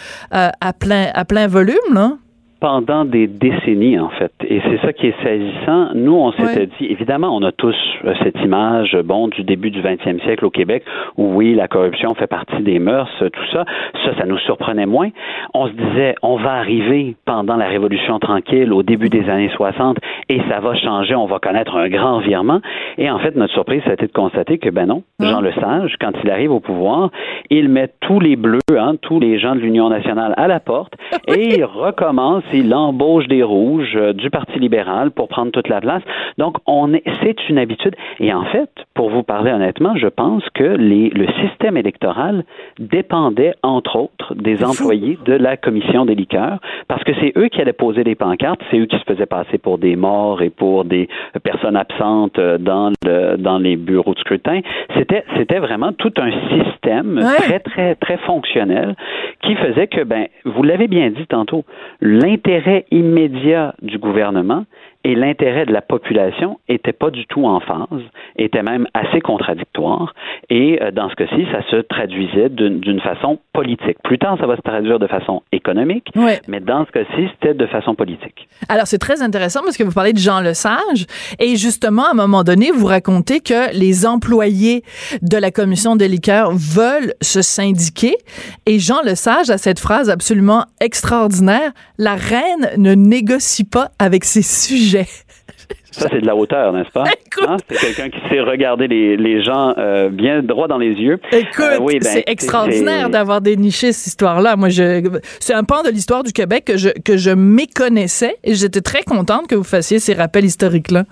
[0.80, 2.18] plein à plein volume là
[2.64, 4.32] pendant des décennies, en fait.
[4.48, 5.90] Et c'est ça qui est saisissant.
[5.96, 9.82] Nous, on s'était dit, évidemment, on a tous euh, cette image, bon, du début du
[9.82, 10.86] 20e siècle au Québec,
[11.18, 13.66] où oui, la corruption fait partie des mœurs, tout ça.
[14.06, 15.10] Ça, ça nous surprenait moins.
[15.54, 19.98] On se disait, on va arriver pendant la Révolution tranquille, au début des années 60,
[20.30, 22.62] et ça va changer, on va connaître un grand virement.
[22.98, 25.96] Et en fait, notre surprise, ça a été de constater que, ben non, Jean Lesage,
[26.00, 27.10] quand il arrive au pouvoir,
[27.50, 30.94] il met tous les bleus, hein, tous les gens de l'Union nationale à la porte,
[31.28, 36.04] et il recommence l'embauche des rouges euh, du Parti libéral pour prendre toute la place.
[36.38, 37.96] Donc, on est, c'est une habitude.
[38.20, 42.44] Et en fait, pour vous parler honnêtement, je pense que les, le système électoral
[42.80, 47.62] dépendait, entre autres, des employés de la commission des liqueurs, parce que c'est eux qui
[47.62, 50.86] allaient poser les pancartes, c'est eux qui se faisaient passer pour des morts et pour
[50.86, 51.08] des
[51.44, 54.60] personnes absentes euh, dans, le, dans les bureaux de scrutin.
[54.98, 58.96] C'était, c'était vraiment tout un système très, très, très fonctionnel
[59.42, 61.64] qui faisait que, ben, vous l'avez bien dit tantôt,
[62.34, 64.66] l'intérêt immédiat du gouvernement
[65.04, 68.02] et l'intérêt de la population était pas du tout en phase,
[68.38, 70.14] était même assez contradictoire.
[70.50, 73.98] Et euh, dans ce cas-ci, ça se traduisait d'une façon politique.
[74.04, 76.10] Plus tard, ça va se traduire de façon économique,
[76.48, 78.48] mais dans ce cas-ci, c'était de façon politique.
[78.70, 81.06] Alors, c'est très intéressant parce que vous parlez de Jean Lesage
[81.40, 84.84] et justement, à un moment donné, vous racontez que les employés
[85.22, 88.16] de la commission des liqueurs veulent se syndiquer
[88.66, 94.42] et Jean Lesage a cette phrase absolument extraordinaire, la reine ne négocie pas avec ses
[94.42, 94.93] sujets
[95.92, 97.04] ça, c'est de la hauteur, n'est-ce pas?
[97.48, 97.58] Hein?
[97.70, 101.20] C'est quelqu'un qui sait regarder les, les gens euh, bien droit dans les yeux.
[101.32, 104.56] Écoute, euh, oui, ben, c'est extraordinaire d'avoir déniché cette histoire-là.
[104.56, 105.08] Moi, je,
[105.40, 109.04] c'est un pan de l'histoire du Québec que je, que je méconnaissais et j'étais très
[109.04, 111.06] contente que vous fassiez ces rappels historiques-là.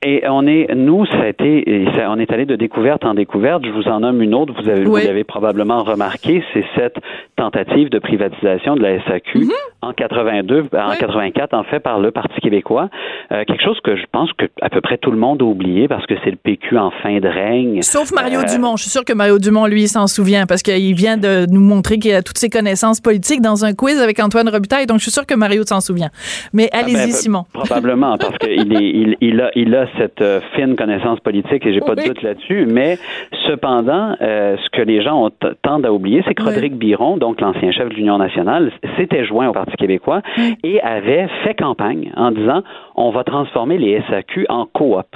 [0.00, 3.64] Et on est, nous, ça a été, on est allé de découverte en découverte.
[3.66, 4.52] Je vous en nomme une autre.
[4.52, 6.98] Vous avez, vous l'avez probablement remarqué, c'est cette
[7.34, 9.50] tentative de privatisation de la SAQ mm-hmm.
[9.82, 12.90] en 82, en 84, en fait, par le Parti québécois.
[13.32, 15.88] Euh, quelque chose que je pense que à peu près tout le monde a oublié
[15.88, 17.82] parce que c'est le PQ en fin de règne.
[17.82, 18.76] Sauf Mario euh, Dumont.
[18.76, 21.98] Je suis sûr que Mario Dumont, lui, s'en souvient parce qu'il vient de nous montrer
[21.98, 24.86] qu'il a toutes ses connaissances politiques dans un quiz avec Antoine Robitaille.
[24.86, 26.10] Donc, je suis sûr que Mario s'en souvient.
[26.52, 27.44] Mais ah, allez-y, ben, Simon.
[27.52, 31.80] Probablement, parce qu'il il, il a, il a cette euh, fine connaissance politique et j'ai
[31.80, 32.66] pas de doute là-dessus.
[32.66, 32.98] Mais
[33.46, 35.30] cependant, euh, ce que les gens ont
[35.62, 39.48] tendent à oublier, c'est que Rodrigue Biron, donc l'ancien chef de l'Union nationale, s'était joint
[39.48, 40.22] au Parti québécois
[40.62, 42.62] et avait fait campagne en disant
[42.94, 45.06] on va transformer les SAQ en coop.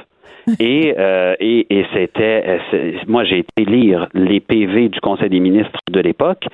[0.58, 2.58] Et, euh, et, et c'était,
[3.06, 6.44] moi j'ai été lire les PV du Conseil des ministres de l'époque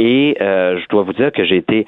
[0.00, 1.86] et je dois vous dire que j'ai été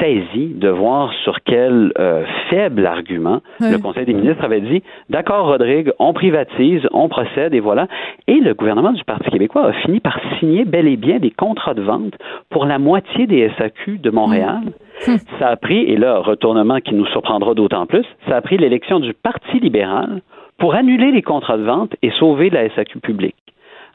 [0.00, 5.46] saisi de voir sur quel euh, faible argument le Conseil des ministres avait dit d'accord
[5.46, 7.86] Rodrigue, on privatise, on procède et voilà.
[8.26, 11.74] Et le gouvernement du Parti québécois a fini par signer bel et bien des contrats
[11.74, 12.14] de vente
[12.50, 14.60] pour la moitié des SAQ de Montréal.
[15.06, 15.18] Hum.
[15.38, 18.98] Ça a pris, et là, retournement qui nous surprendra d'autant plus, ça a pris l'élection
[18.98, 20.22] du Parti libéral
[20.58, 23.36] pour annuler les contrats de vente et sauver la SAQ publique.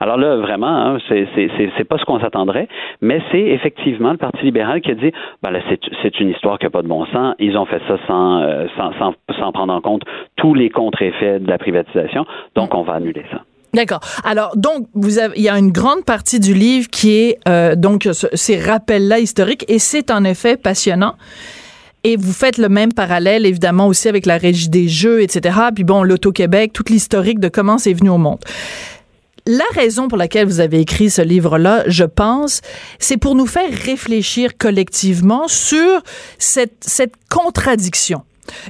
[0.01, 2.67] Alors là, vraiment, hein, c'est pas ce qu'on s'attendrait,
[3.01, 5.11] mais c'est effectivement le Parti libéral qui a dit,
[5.43, 5.59] ben là,
[6.01, 7.35] c'est une histoire qui n'a pas de bon sens.
[7.37, 10.01] Ils ont fait ça sans, euh, sans, sans, sans prendre en compte
[10.37, 13.41] tous les contre-effets de la privatisation, donc on va annuler ça.
[13.75, 13.99] D'accord.
[14.25, 17.75] Alors donc vous avez, il y a une grande partie du livre qui est euh,
[17.75, 21.13] donc ces rappels-là historiques et c'est en effet passionnant.
[22.03, 25.55] Et vous faites le même parallèle, évidemment, aussi avec la régie des jeux, etc.
[25.75, 28.39] Puis bon, l'Auto-Québec, toute l'historique de comment c'est venu au monde.
[29.47, 32.62] La raison pour laquelle vous avez écrit ce livre-là, je pense,
[32.99, 36.01] c'est pour nous faire réfléchir collectivement sur
[36.38, 38.23] cette, cette contradiction.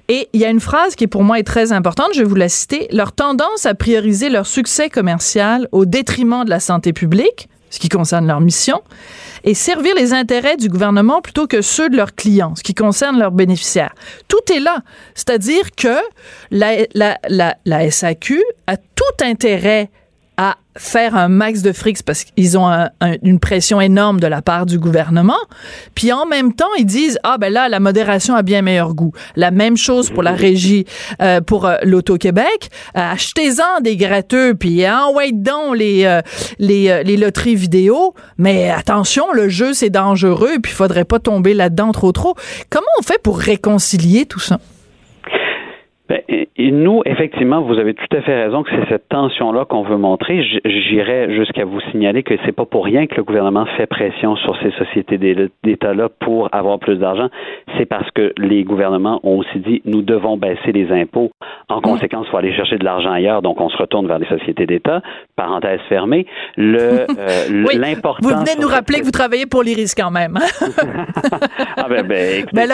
[0.07, 2.35] Et il y a une phrase qui pour moi est très importante, je vais vous
[2.35, 2.87] la citer.
[2.91, 7.89] Leur tendance à prioriser leur succès commercial au détriment de la santé publique, ce qui
[7.89, 8.81] concerne leur mission,
[9.43, 13.17] et servir les intérêts du gouvernement plutôt que ceux de leurs clients, ce qui concerne
[13.17, 13.93] leurs bénéficiaires.
[14.27, 14.83] Tout est là.
[15.15, 15.97] C'est-à-dire que
[16.51, 19.89] la, la, la, la SAQ a tout intérêt
[20.37, 22.87] à faire un max de fric parce qu'ils ont
[23.21, 25.37] une pression énorme de la part du gouvernement.
[25.95, 29.11] Puis en même temps, ils disent ah ben là la modération a bien meilleur goût.
[29.35, 30.85] La même chose pour la régie
[31.21, 32.69] euh, pour euh, l'Auto-Québec.
[32.95, 36.21] Euh, achetez-en des gratteux puis envoyez donc les
[36.59, 38.13] les, les loteries vidéo.
[38.37, 42.35] Mais attention, le jeu c'est dangereux puis faudrait pas tomber là-dedans trop trop.
[42.69, 44.59] Comment on fait pour réconcilier tout ça?
[46.11, 49.83] Ben, et nous, effectivement, vous avez tout à fait raison que c'est cette tension-là qu'on
[49.83, 50.43] veut montrer.
[50.65, 54.57] J'irais jusqu'à vous signaler que c'est pas pour rien que le gouvernement fait pression sur
[54.61, 55.17] ces sociétés
[55.63, 57.29] d'État-là pour avoir plus d'argent.
[57.77, 61.31] C'est parce que les gouvernements ont aussi dit nous devons baisser les impôts.
[61.69, 64.27] En conséquence, il faut aller chercher de l'argent ailleurs, donc on se retourne vers les
[64.27, 65.01] sociétés d'État.
[65.37, 66.25] Parenthèse fermée.
[66.57, 68.27] Le euh, l'important.
[68.27, 70.37] Vous venez de nous rappeler que vous travaillez pour l'IRIS quand même.
[71.77, 72.69] ah ben, ben, ben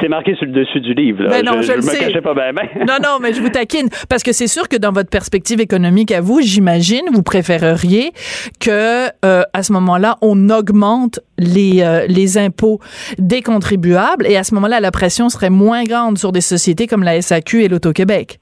[0.00, 1.28] c'est marqué sur le dessus du livre.
[1.28, 2.34] Ben non, je, je, le me cachais pas
[2.76, 3.88] non, non, mais je vous taquine.
[4.08, 8.12] Parce que c'est sûr que dans votre perspective économique à vous, j'imagine, vous préféreriez
[8.60, 12.80] que, euh, à ce moment-là, on augmente les, euh, les impôts
[13.18, 17.02] des contribuables et à ce moment-là, la pression serait moins grande sur des sociétés comme
[17.02, 18.38] la SAQ et l'Auto-Québec.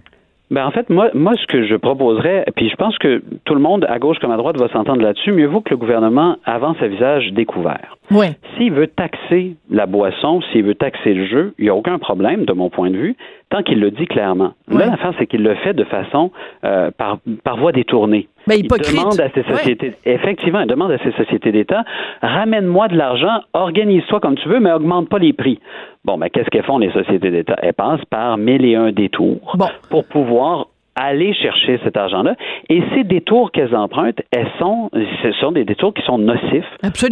[0.53, 3.61] Ben en fait, moi, moi, ce que je proposerais, puis je pense que tout le
[3.61, 6.77] monde, à gauche comme à droite, va s'entendre là-dessus, mieux vaut que le gouvernement avance
[6.83, 7.97] à visage découvert.
[8.13, 8.27] Oui.
[8.57, 12.45] S'il veut taxer la boisson, s'il veut taxer le jeu, il n'y a aucun problème,
[12.45, 13.17] de mon point de vue,
[13.51, 14.53] tant qu'il le dit clairement.
[14.69, 16.31] Là, l'affaire, c'est qu'il le fait de façon
[16.65, 18.29] euh, par, par voie détournée.
[18.47, 21.85] Ben, il demande à ces sociétés, effectivement, il demande à ces sociétés d'État,
[22.23, 25.61] ramène-moi de l'argent, organise-toi comme tu veux, mais augmente pas les prix.
[26.05, 27.57] Bon, mais ben, qu'est-ce qu'elles font les sociétés d'État?
[27.63, 29.57] Elles passent par mille et un détours
[29.91, 32.35] pour pouvoir aller chercher cet argent-là.
[32.69, 36.65] Et ces détours qu'elles empruntent, elles sont, ce sont des détours qui sont nocifs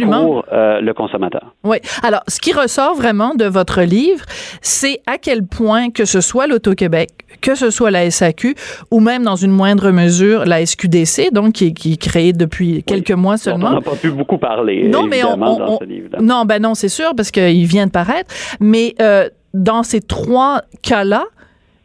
[0.03, 1.53] pour euh, le consommateur.
[1.63, 1.77] Oui.
[2.03, 4.23] Alors, ce qui ressort vraiment de votre livre,
[4.61, 7.09] c'est à quel point que ce soit l'Auto-Québec,
[7.41, 8.55] que ce soit la SAQ,
[8.91, 13.11] ou même dans une moindre mesure la SQDC, donc qui, qui est créée depuis quelques
[13.11, 13.69] mois seulement.
[13.69, 16.09] on n'a pas pu beaucoup parler, non, mais on, dans ce livre.
[16.11, 16.21] -là.
[16.21, 18.29] Non, ben non, c'est sûr, parce qu'il vient de paraître.
[18.59, 21.23] Mais euh, dans ces trois cas-là,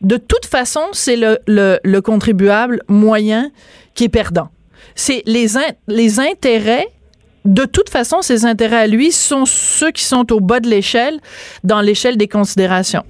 [0.00, 3.50] de toute façon, c'est le, le, contribuable moyen
[3.94, 4.48] qui est perdant.
[4.94, 5.46] C'est les,
[5.88, 6.86] les intérêts
[7.46, 11.20] de toute façon, ces intérêts à lui sont ceux qui sont au bas de l'échelle
[11.62, 13.04] dans l'échelle des considérations.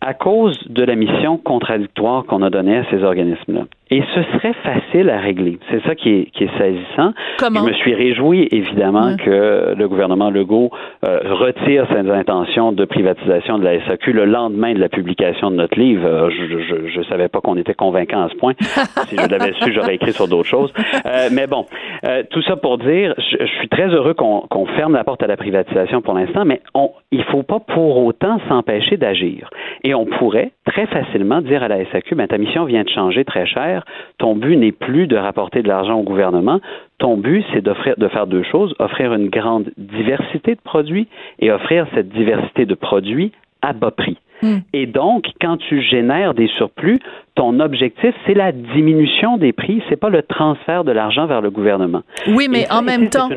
[0.00, 3.66] À cause de la mission contradictoire qu'on a donnée à ces organismes-là.
[3.90, 5.58] Et ce serait facile à régler.
[5.70, 7.12] C'est ça qui est, qui est saisissant.
[7.38, 7.60] Comment?
[7.60, 10.70] Je me suis réjoui, évidemment, que le gouvernement Legault
[11.04, 15.56] euh, retire ses intentions de privatisation de la SAQ le lendemain de la publication de
[15.56, 16.06] notre livre.
[16.06, 18.52] Euh, je ne savais pas qu'on était convaincant à ce point.
[19.08, 20.72] si je l'avais su, j'aurais écrit sur d'autres choses.
[21.06, 21.64] Euh, mais bon,
[22.04, 25.26] euh, tout ça pour dire, je, je suis très heureux qu'on ferme la porte à
[25.26, 29.48] la privatisation pour l'instant, mais on, il faut pas pour autant s'empêcher d'agir.
[29.84, 33.24] Et on pourrait très facilement dire à la SAQ, ben, ta mission vient de changer
[33.24, 33.77] très cher
[34.18, 36.60] ton but n'est plus de rapporter de l'argent au gouvernement.
[36.98, 41.50] Ton but, c'est d'offrir, de faire deux choses, offrir une grande diversité de produits et
[41.50, 44.18] offrir cette diversité de produits à bas prix.
[44.42, 44.58] Hmm.
[44.72, 47.00] Et donc, quand tu génères des surplus,
[47.38, 51.50] ton objectif, c'est la diminution des prix, c'est pas le transfert de l'argent vers le
[51.50, 52.02] gouvernement.
[52.26, 53.28] Oui, mais en même temps.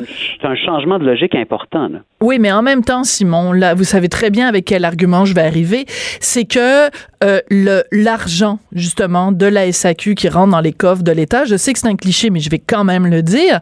[0.41, 1.87] C'est un changement de logique important.
[1.87, 1.99] Là.
[2.19, 5.35] Oui, mais en même temps, Simon, là, vous savez très bien avec quel argument je
[5.35, 5.85] vais arriver,
[6.19, 6.89] c'est que
[7.23, 11.55] euh, le l'argent, justement, de la SAQ qui rentre dans les coffres de l'État, je
[11.55, 13.59] sais que c'est un cliché, mais je vais quand même le dire,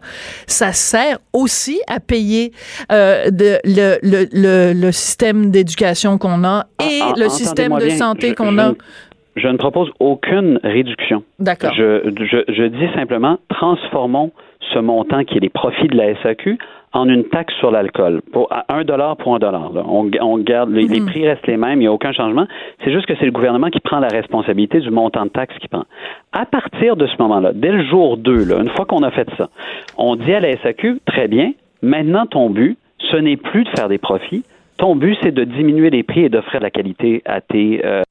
[0.47, 2.53] ça sert aussi à payer
[2.93, 8.35] euh, de, le, le, le, le, système d'éducation qu'on a et le système de santé
[8.35, 8.69] qu'on a.
[8.71, 9.08] Je
[9.47, 11.23] ne propose aucune réduction.
[11.39, 11.73] D'accord.
[11.73, 14.31] Je, je, je, dis simplement, transformons
[14.73, 16.57] ce montant qui est les profits de la SAQ
[16.91, 18.21] en une taxe sur l'alcool.
[18.31, 19.71] Pour un dollar pour un dollar.
[19.87, 21.05] On, on, garde les, les, mhm.
[21.05, 22.47] prix restent les mêmes, il n'y a aucun changement.
[22.83, 25.69] C'est juste que c'est le gouvernement qui prend la responsabilité du montant de taxe qu'il
[25.69, 25.85] prend.
[26.33, 29.27] À partir de ce moment-là, dès le jour 2, là, une fois qu'on a fait
[29.37, 29.49] ça,
[29.97, 32.77] on dit à la SAQ, très bien, maintenant ton but,
[33.11, 34.43] ce n'est plus de faire des profits,
[34.79, 38.01] ton but, c'est de diminuer les prix et d'offrir de la qualité à tes, euh,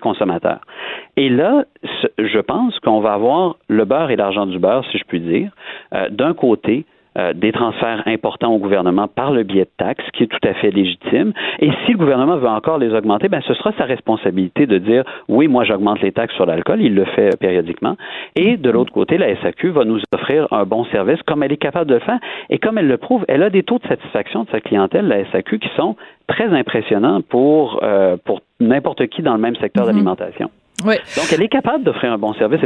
[0.00, 0.60] consommateurs.
[1.16, 1.64] Et là,
[2.18, 5.50] je pense qu'on va avoir le beurre et l'argent du beurre, si je puis dire.
[5.94, 6.84] Euh, d'un côté,
[7.18, 10.54] euh, des transferts importants au gouvernement par le biais de taxes, qui est tout à
[10.54, 11.32] fait légitime.
[11.58, 15.04] Et si le gouvernement veut encore les augmenter, ben ce sera sa responsabilité de dire
[15.28, 17.96] oui, moi j'augmente les taxes sur l'alcool, il le fait périodiquement.
[18.36, 21.56] Et de l'autre côté, la SAQ va nous offrir un bon service comme elle est
[21.56, 22.18] capable de le faire.
[22.50, 25.24] Et comme elle le prouve, elle a des taux de satisfaction de sa clientèle, la
[25.32, 29.88] SAQ, qui sont très impressionnants pour, euh, pour n'importe qui dans le même secteur mm-hmm.
[29.88, 30.50] d'alimentation.
[30.84, 30.94] Oui.
[31.16, 32.60] Donc, elle est capable d'offrir un bon service.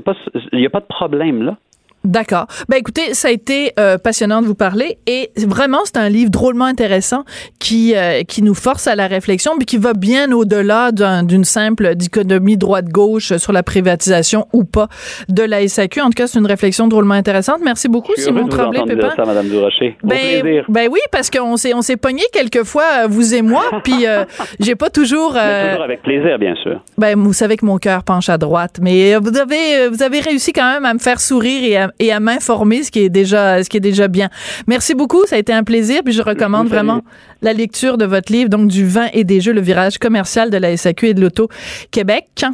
[0.52, 1.56] Il n'y a pas de problème là.
[2.04, 2.46] D'accord.
[2.68, 6.30] Ben écoutez, ça a été euh, passionnant de vous parler et vraiment c'est un livre
[6.30, 7.24] drôlement intéressant
[7.60, 11.94] qui euh, qui nous force à la réflexion mais qui va bien au-delà d'une simple
[11.94, 14.88] dichotomie droite-gauche sur la privatisation ou pas
[15.28, 16.00] de la SAQ.
[16.00, 17.60] En tout cas, c'est une réflexion drôlement intéressante.
[17.62, 19.10] Merci beaucoup Simon Tremblay Pépin.
[19.14, 19.96] Ça, Madame Durocher.
[20.02, 24.06] Ben, ben oui parce qu'on s'est on s'est pogné quelques fois vous et moi puis
[24.06, 24.24] euh,
[24.58, 26.80] j'ai pas toujours toujours avec plaisir bien sûr.
[26.98, 30.52] Ben vous savez que mon cœur penche à droite mais vous avez vous avez réussi
[30.52, 33.62] quand même à me faire sourire et à et à m'informer, ce qui est déjà,
[33.62, 34.28] ce qui est déjà bien.
[34.66, 36.02] Merci beaucoup, ça a été un plaisir.
[36.04, 37.02] Puis je recommande vraiment
[37.42, 40.56] la lecture de votre livre, donc du vin et des jeux, le virage commercial de
[40.56, 41.48] la SAQ et de l'auto
[41.90, 42.44] Québec.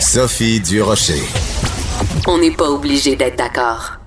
[0.00, 1.22] Sophie Durocher.
[2.26, 3.98] On n'est pas obligé d'être d'accord.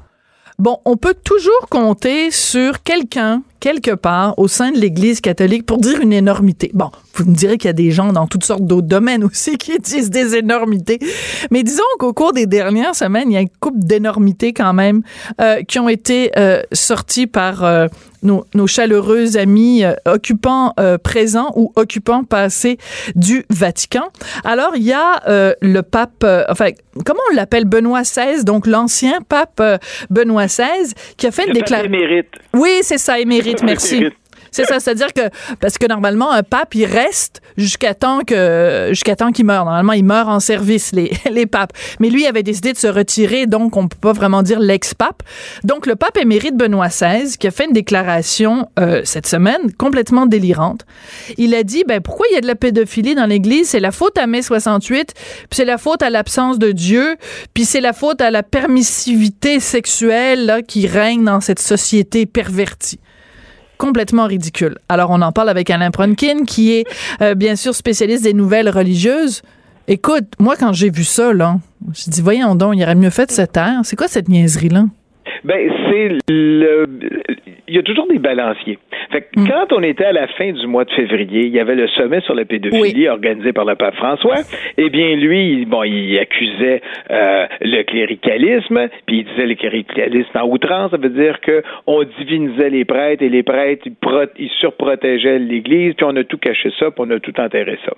[0.60, 5.78] Bon, on peut toujours compter sur quelqu'un quelque part au sein de l'Église catholique pour
[5.78, 6.70] dire une énormité.
[6.74, 9.58] Bon, vous me direz qu'il y a des gens dans toutes sortes d'autres domaines aussi
[9.58, 11.00] qui disent des énormités.
[11.50, 15.02] Mais disons qu'au cours des dernières semaines, il y a une couple d'énormités quand même
[15.40, 17.88] euh, qui ont été euh, sorties par euh,
[18.24, 22.78] nos, nos, chaleureux amis euh, occupants euh, présents ou occupants passés
[23.16, 24.10] du Vatican.
[24.44, 26.70] Alors, il y a euh, le pape, enfin,
[27.06, 29.62] comment on l'appelle, Benoît XVI, donc l'ancien pape
[30.10, 31.92] Benoît XVI, qui a fait une déclaration.
[32.54, 34.06] Oui, c'est ça, émérite, merci.
[34.52, 39.16] C'est ça, c'est-à-dire que parce que normalement un pape il reste jusqu'à temps que jusqu'à
[39.16, 39.66] temps qu'il meurt.
[39.66, 41.74] Normalement, il meurt en service les les papes.
[42.00, 45.24] Mais lui avait décidé de se retirer, donc on peut pas vraiment dire l'ex-pape.
[45.64, 50.26] Donc le pape émérite Benoît XVI qui a fait une déclaration euh, cette semaine complètement
[50.26, 50.86] délirante.
[51.38, 53.92] Il a dit ben pourquoi il y a de la pédophilie dans l'église, c'est la
[53.92, 57.18] faute à mai 68, puis c'est la faute à l'absence de Dieu,
[57.54, 63.00] puis c'est la faute à la permissivité sexuelle là, qui règne dans cette société pervertie
[63.80, 64.78] complètement ridicule.
[64.90, 66.86] Alors, on en parle avec Alain Pronkin, qui est
[67.22, 69.42] euh, bien sûr spécialiste des nouvelles religieuses.
[69.88, 71.58] Écoute, moi, quand j'ai vu ça, là,
[71.94, 73.80] je dis, voyons donc, il aurait mieux fait de se taire.
[73.84, 74.86] C'est quoi cette niaiserie-là?
[75.44, 76.86] Ben, c'est le.
[77.68, 78.80] Il y a toujours des balanciers.
[79.12, 79.48] Fait que mm.
[79.48, 82.22] quand on était à la fin du mois de février, il y avait le sommet
[82.22, 84.42] sur la pédophilie organisé par le pape François.
[84.78, 90.48] Eh bien, lui, bon, il accusait euh, le cléricalisme, puis il disait le cléricalisme en
[90.48, 90.92] outrance.
[90.92, 93.96] Ça veut dire que on divinisait les prêtres et les prêtres, ils,
[94.38, 97.94] ils surprotégeaient l'Église, puis on a tout caché ça, puis on a tout enterré ça.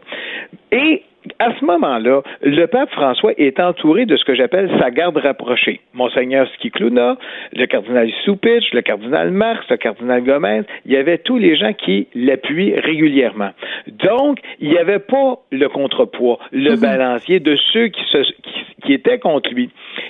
[0.72, 1.04] Et
[1.40, 5.82] à ce moment-là, le pape François est entouré de ce que j'appelle sa garde rapprochée.
[5.94, 7.18] Monseigneur Skicluna,
[7.54, 11.74] le cardinal Soupich, le cardinal Marx, le cardinal Gomez, il y avait tous les gens
[11.74, 13.52] qui l'appuient régulièrement.
[13.88, 16.82] Donc, il n'y avait pas le contrepoids, le mhm.
[16.82, 18.18] balancier de ceux qui, se,
[18.84, 19.70] qui, étaient contre lui.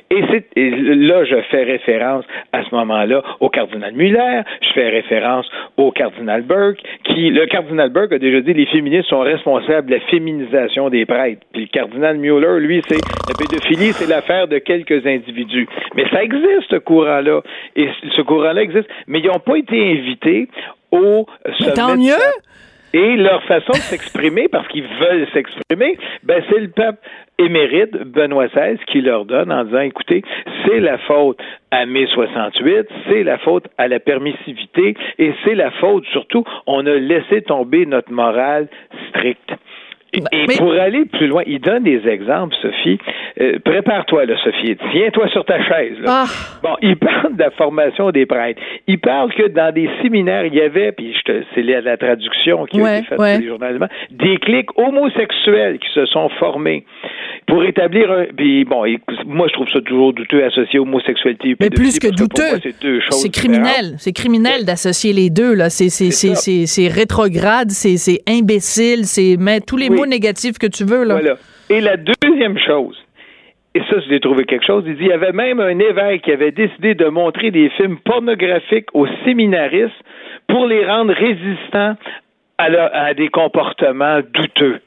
[0.09, 0.23] Et,
[0.55, 5.91] et, là, je fais référence à ce moment-là au cardinal Muller, je fais référence au
[5.91, 10.01] cardinal Burke, qui, le cardinal Burke a déjà dit les féministes sont responsables de la
[10.01, 11.41] féminisation des prêtres.
[11.53, 15.67] Puis le cardinal Mueller, lui, c'est la pédophilie, c'est l'affaire de quelques individus.
[15.95, 17.41] Mais ça existe, ce courant-là.
[17.75, 18.89] Et ce courant-là existe.
[19.07, 20.47] Mais ils n'ont pas été invités
[20.91, 21.25] au
[21.59, 21.73] sommet.
[21.73, 22.15] Tant mieux!
[22.93, 26.99] Et leur façon de s'exprimer, parce qu'ils veulent s'exprimer, ben c'est le pape
[27.37, 30.23] émérite Benoît XVI qui leur donne en disant écoutez,
[30.65, 31.39] c'est la faute
[31.71, 36.85] à mai 68, c'est la faute à la permissivité et c'est la faute surtout, on
[36.85, 38.67] a laissé tomber notre morale
[39.09, 39.53] stricte.
[40.13, 42.99] Et, bah, pour aller plus loin, il donne des exemples, Sophie.
[43.39, 44.75] Euh, prépare-toi, là, Sophie.
[44.91, 45.97] Tiens-toi sur ta chaise.
[46.01, 46.25] Là.
[46.25, 46.25] Ah.
[46.61, 48.61] Bon, il parle de la formation des prêtres.
[48.87, 52.65] Il parle que dans des séminaires, il y avait, puis je te, c'est la, traduction
[52.65, 53.41] qui a été faite ouais.
[53.41, 56.83] journalistes, des clics homosexuels qui se sont formés
[57.47, 58.25] pour établir un.
[58.35, 58.83] Puis bon,
[59.25, 62.59] moi, je trouve ça toujours douteux associer homosexualité Mais plus que douteux,
[63.11, 63.95] c'est criminel.
[63.97, 65.53] C'est criminel d'associer les deux.
[65.53, 65.69] là.
[65.69, 71.03] C'est rétrograde, c'est imbécile, c'est mettre tous les mots négatif que tu veux.
[71.03, 71.15] Là.
[71.15, 71.35] Voilà.
[71.69, 72.97] Et la deuxième chose,
[73.73, 74.83] et ça, je l'ai trouvé quelque chose.
[74.85, 77.97] Il dit il y avait même un évêque qui avait décidé de montrer des films
[77.99, 79.93] pornographiques aux séminaristes
[80.47, 81.95] pour les rendre résistants
[82.57, 84.81] à, à des comportements douteux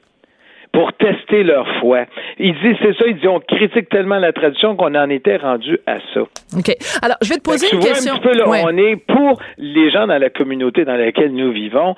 [0.75, 2.05] pour tester leur foi.
[2.37, 5.79] Il dit, c'est ça, il dit, on critique tellement la tradition qu'on en était rendu
[5.87, 6.21] à ça.
[6.21, 6.75] OK.
[7.01, 8.15] Alors, je vais te poser une question.
[8.15, 11.51] Un petit peu, là, On est pour les gens dans la communauté dans laquelle nous
[11.53, 11.95] vivons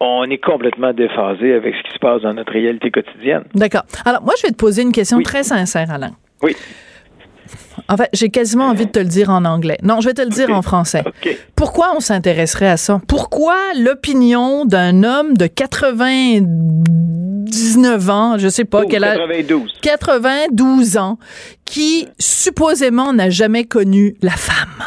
[0.00, 3.44] on est complètement déphasé avec ce qui se passe dans notre réalité quotidienne.
[3.54, 3.84] D'accord.
[4.04, 6.10] Alors, moi, je vais te poser une question très sincère, Alain.
[6.42, 6.54] Oui.
[7.88, 9.78] En fait, j'ai quasiment envie de te le dire en anglais.
[9.82, 11.04] Non, je vais te le dire en français.
[11.54, 13.00] Pourquoi on s'intéresserait à ça?
[13.06, 19.18] Pourquoi l'opinion d'un homme de 99 ans, je sais pas quel âge.
[19.18, 19.72] 92.
[19.82, 21.18] 92 ans,
[21.64, 24.82] qui supposément n'a jamais connu la femme,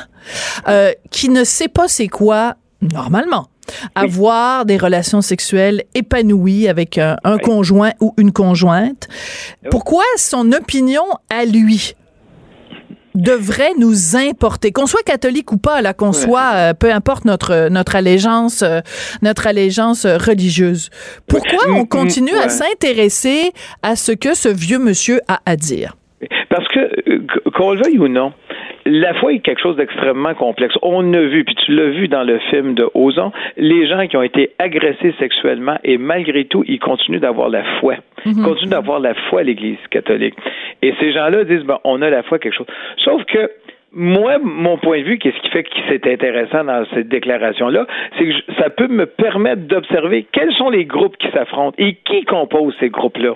[0.67, 3.47] euh, qui ne sait pas c'est quoi, normalement,
[3.95, 9.07] avoir des relations sexuelles épanouies avec un, conjoint ou une conjointe.
[9.71, 11.95] Pourquoi son opinion à lui
[13.15, 17.67] devrait nous importer, qu'on soit catholique ou pas, là, qu'on soit, euh, peu importe notre
[17.69, 18.79] notre allégeance, euh,
[19.21, 20.89] notre allégeance religieuse.
[21.27, 23.51] Pourquoi on continue à s'intéresser
[23.81, 25.98] à ce que ce vieux monsieur a à dire?
[26.49, 27.19] Parce que, euh,
[27.53, 28.33] qu'on le veuille ou non,
[28.85, 30.75] la foi est quelque chose d'extrêmement complexe.
[30.81, 34.17] On a vu, puis tu l'as vu dans le film de Ozon, les gens qui
[34.17, 37.95] ont été agressés sexuellement et malgré tout, ils continuent d'avoir la foi.
[38.25, 38.43] Ils mhm.
[38.43, 40.35] continuent d'avoir la foi à l'Église catholique.
[40.81, 42.67] Et ces gens-là disent, ben, on a la foi quelque chose.
[42.97, 43.49] Sauf que
[43.91, 48.25] moi, mon point de vue, qu'est-ce qui fait que c'est intéressant dans cette déclaration-là, c'est
[48.25, 52.75] que ça peut me permettre d'observer quels sont les groupes qui s'affrontent et qui composent
[52.79, 53.35] ces groupes-là.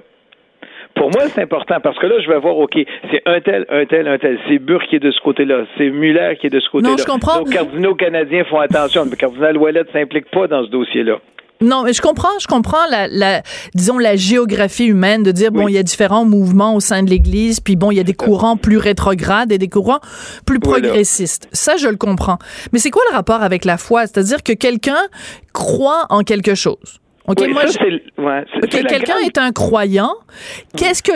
[0.95, 2.77] Pour moi, c'est important parce que là, je vais voir, OK,
[3.11, 4.39] c'est un tel, un tel, un tel.
[4.47, 5.65] C'est Burr qui est de ce côté-là.
[5.77, 6.91] C'est Muller qui est de ce côté-là.
[6.91, 7.39] Non, je comprends.
[7.39, 9.05] Nos cardinaux canadiens font attention.
[9.09, 11.19] Mais cardinal Ouellet s'implique pas dans ce dossier-là.
[11.61, 13.41] Non, mais je comprends, je comprends la, la,
[13.73, 17.09] disons la géographie humaine de dire bon, il y a différents mouvements au sein de
[17.09, 20.01] l'Église, puis bon, il y a des courants plus rétrogrades et des courants
[20.45, 21.47] plus progressistes.
[21.53, 22.37] Ça, je le comprends.
[22.73, 24.01] Mais c'est quoi le rapport avec la foi?
[24.07, 25.07] C'est-à-dire que quelqu'un
[25.53, 26.99] croit en quelque chose.
[27.25, 27.63] OK, moi,
[28.69, 30.13] quelqu'un est un croyant.
[30.75, 31.13] Qu'est-ce que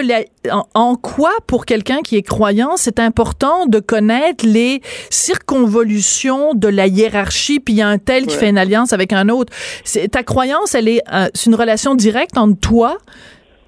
[0.74, 6.88] en, quoi pour quelqu'un qui est croyant, c'est important de connaître les circonvolutions de la
[6.88, 9.52] hiérarchie, puis il y a un tel qui fait une alliance avec un autre.
[9.84, 12.98] C'est ta croyance, elle est euh, c'est une relation directe entre toi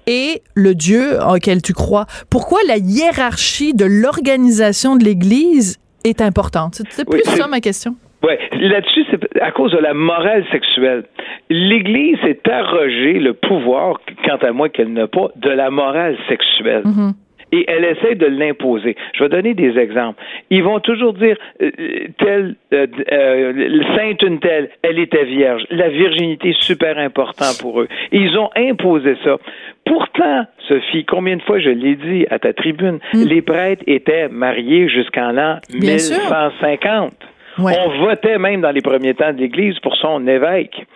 [0.06, 2.06] et le Dieu auquel tu crois.
[2.30, 6.80] Pourquoi la hiérarchie de l'organisation de l'Église est importante?
[6.90, 7.96] C'est plus ça ma question.
[8.22, 11.04] Oui, là-dessus, c'est à cause de la morale sexuelle.
[11.48, 16.82] L'Église s'est arrogé le pouvoir, quant à moi qu'elle n'a pas, de la morale sexuelle.
[16.84, 17.12] Mm-hmm.
[17.52, 18.94] Et elle essaie de l'imposer.
[19.14, 20.22] Je vais donner des exemples.
[20.50, 21.70] Ils vont toujours dire euh,
[22.18, 25.64] telle euh, euh, sainte une telle, elle était vierge.
[25.70, 27.88] La virginité est super important pour eux.
[28.12, 29.38] ils ont imposé ça.
[29.84, 33.24] Pourtant, Sophie, combien de fois je l'ai dit à ta tribune, mm.
[33.24, 37.14] les prêtres étaient mariés jusqu'en l'an 1150.
[37.60, 40.86] On votait même dans les premiers temps de l'Église pour son évêque.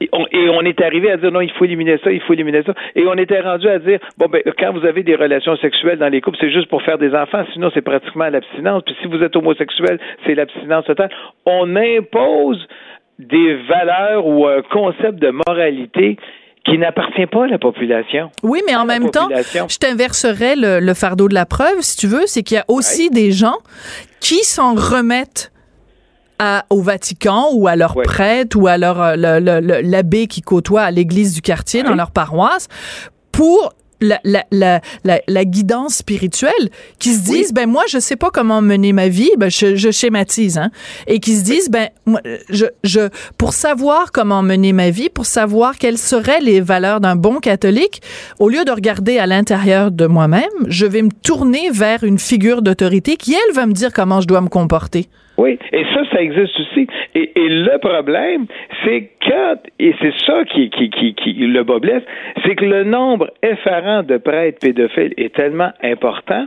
[0.00, 2.72] Et on, est arrivé à dire non, il faut éliminer ça, il faut éliminer ça.
[2.94, 6.08] Et on était rendu à dire bon ben quand vous avez des relations sexuelles dans
[6.08, 8.84] les couples, c'est juste pour faire des enfants, sinon c'est pratiquement l'abstinence.
[8.86, 11.10] Puis si vous êtes homosexuel, c'est l'abstinence totale.
[11.46, 12.64] On impose
[13.18, 16.16] des valeurs ou un concept de moralité
[16.64, 18.30] qui n'appartient pas à la population.
[18.42, 22.26] Oui, mais en même temps, je t'inverserais le, fardeau de la preuve, si tu veux,
[22.26, 23.56] c'est qu'il y a aussi des gens
[24.20, 25.50] qui s'en remettent
[26.70, 31.34] au Vatican ou à leur prêtre ou à leur euh, l'abbé qui côtoie à l'église
[31.34, 32.68] du quartier dans leur paroisse
[33.32, 34.80] pour la, la, la,
[35.26, 39.30] la, guidance spirituelle, qui se disent, ben moi, je sais pas comment mener ma vie,
[39.38, 40.70] ben je, je schématise, hein,
[41.06, 41.88] et qui se disent, ben
[42.48, 47.16] je, je, pour savoir comment mener ma vie, pour savoir quelles seraient les valeurs d'un
[47.16, 48.02] bon catholique,
[48.38, 52.62] au lieu de regarder à l'intérieur de moi-même, je vais me tourner vers une figure
[52.62, 55.08] d'autorité qui, elle, va me dire comment je dois me comporter.
[55.38, 56.88] Oui, et ça, ça existe aussi.
[57.14, 58.46] Et, le problème,
[58.84, 61.78] c'est que, et c'est ça qui, qui, qui, qui le bas
[62.44, 66.46] c'est que le nombre effarant de prêtres pédophiles est tellement important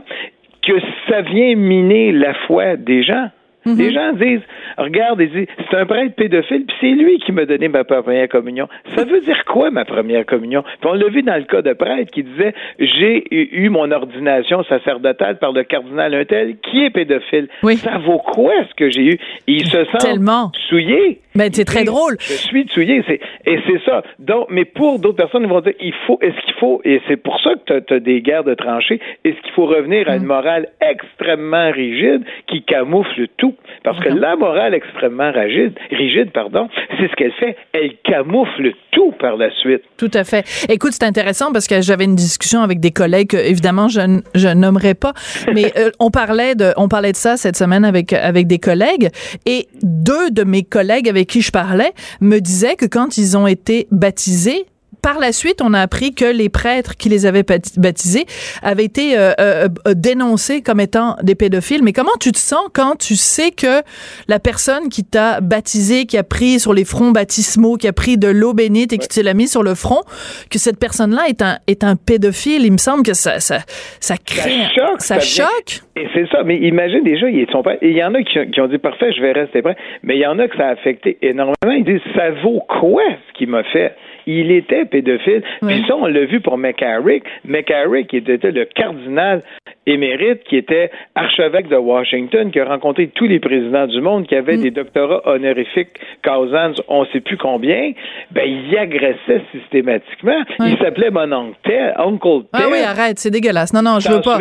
[0.66, 0.74] que
[1.08, 3.30] ça vient miner la foi des gens.
[3.64, 3.76] Mhm.
[3.78, 4.40] Les gens disent,
[4.78, 8.28] regarde, ils disent, c'est un prêtre pédophile, puis c'est lui qui m'a donné ma première
[8.28, 8.68] communion.
[8.96, 10.62] Ça veut dire quoi, ma première communion?
[10.80, 14.64] Puis on l'a vu dans le cas de prêtre qui disait, j'ai eu mon ordination
[14.64, 17.48] sacerdotale par le cardinal Untel, qui est pédophile.
[17.76, 19.18] Ça vaut quoi, ce que j'ai eu?
[19.46, 20.50] il se sent Tellement.
[20.68, 21.20] souillé.
[21.34, 22.16] Ben, c'est très drôle.
[22.20, 23.02] Je suis souillé.
[23.46, 24.02] Et c'est ça.
[24.18, 27.16] Donc, mais pour d'autres personnes, ils vont dire, il faut, est-ce qu'il faut, et c'est
[27.16, 30.24] pour ça que tu as, des guerres de tranchées, est-ce qu'il faut revenir à une
[30.24, 30.26] mm.
[30.26, 33.54] morale extrêmement rigide qui camoufle tout?
[33.82, 36.68] Parce que la morale extrêmement rigide, rigide pardon,
[36.98, 37.56] c'est ce qu'elle fait.
[37.72, 39.82] Elle camoufle tout par la suite.
[39.96, 40.44] Tout à fait.
[40.68, 44.48] Écoute, c'est intéressant parce que j'avais une discussion avec des collègues que, évidemment, je, je
[44.48, 45.12] nommerai pas,
[45.54, 49.08] mais euh, on parlait de, on parlait de ça cette semaine avec, avec des collègues
[49.46, 53.46] et deux de mes collègues avec qui je parlais me disaient que quand ils ont
[53.46, 54.66] été baptisés,
[55.02, 58.24] par la suite, on a appris que les prêtres qui les avaient baptisés
[58.62, 61.82] avaient été euh, euh, euh, dénoncés comme étant des pédophiles.
[61.82, 63.82] Mais comment tu te sens quand tu sais que
[64.28, 68.16] la personne qui t'a baptisé, qui a pris sur les fronts baptismaux, qui a pris
[68.16, 70.02] de l'eau bénite et qui te l'a mis sur le front,
[70.50, 72.64] que cette personne-là est un, est un pédophile?
[72.64, 73.58] Il me semble que ça, ça,
[74.00, 74.68] ça crée...
[74.98, 75.82] Ça choque.
[75.96, 76.42] Et c'est ça.
[76.44, 77.74] Mais imagine déjà, ils sont pas.
[77.82, 79.76] Il y en a qui, qui, ont dit parfait, je vais rester prêt.
[80.02, 81.54] Mais il y en a que ça a affecté énormément.
[81.66, 83.94] Ils disent ça vaut quoi ce qu'il m'a fait?
[84.26, 85.42] Il était pédophile.
[85.60, 87.24] Puis ça, on l'a vu pour McCarrick.
[87.44, 89.42] McCarrick, était le cardinal
[89.86, 94.34] émérite, qui était archevêque de Washington, qui a rencontré tous les présidents du monde, qui
[94.34, 94.62] avait mm.
[94.62, 97.92] des doctorats honorifiques, Causans, on ne sait plus combien,
[98.30, 100.40] ben, il agressait systématiquement.
[100.60, 103.72] Il s'appelait mon oncle Ted, Uncle Ah oui, arrête, c'est dégueulasse.
[103.72, 104.38] Non, non, je veux pas.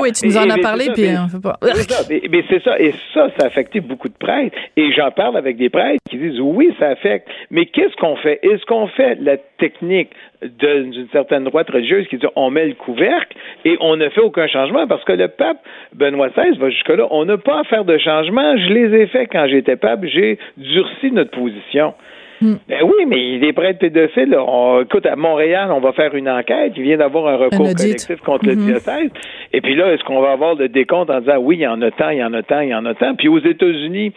[0.00, 1.58] oui, tu nous en as parlé, puis on veut pas.
[2.08, 2.78] Mais, c'est ça.
[2.78, 4.56] Et ça, ça a affecté beaucoup de prêtres.
[4.76, 7.28] Et j'en parle avec des prêtres qui disent, oui, ça affecte.
[7.50, 8.38] Mais qu'est-ce qu'on fait?
[8.42, 10.10] Est-ce qu'on fait la technique
[10.42, 14.46] d'une certaine droite religieuse qui dit on met le couvercle et on ne fait aucun
[14.46, 15.58] changement parce que le pape
[15.94, 17.06] Benoît XVI va jusque-là.
[17.10, 18.56] On n'a pas à faire de changement.
[18.56, 20.04] Je les ai faits quand j'étais pape.
[20.04, 21.94] J'ai durci notre position.
[22.40, 22.54] Hmm.
[22.68, 24.36] Ben oui, mais des prêtres pédophiles,
[24.82, 26.72] écoute, à Montréal, on va faire une enquête.
[26.76, 28.66] Il vient d'avoir un recours collectif contre le hmm.
[28.66, 29.10] diocèse.
[29.52, 31.82] Et puis là, est-ce qu'on va avoir le décompte en disant oui, il y en
[31.82, 33.16] a tant, il y en a tant, il y en a tant?
[33.16, 34.12] Puis aux États-Unis,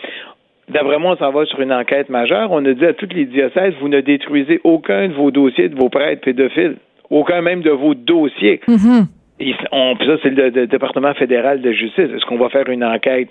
[0.72, 2.50] D'après moi, on s'en va sur une enquête majeure.
[2.52, 5.76] On a dit à toutes les diocèses, vous ne détruisez aucun de vos dossiers de
[5.76, 6.78] vos prêtres pédophiles,
[7.10, 8.62] aucun même de vos dossiers.
[8.68, 9.56] Mm-hmm.
[9.74, 12.10] on, ça, c'est le, département fédéral de justice.
[12.16, 13.30] Est-ce qu'on va faire une enquête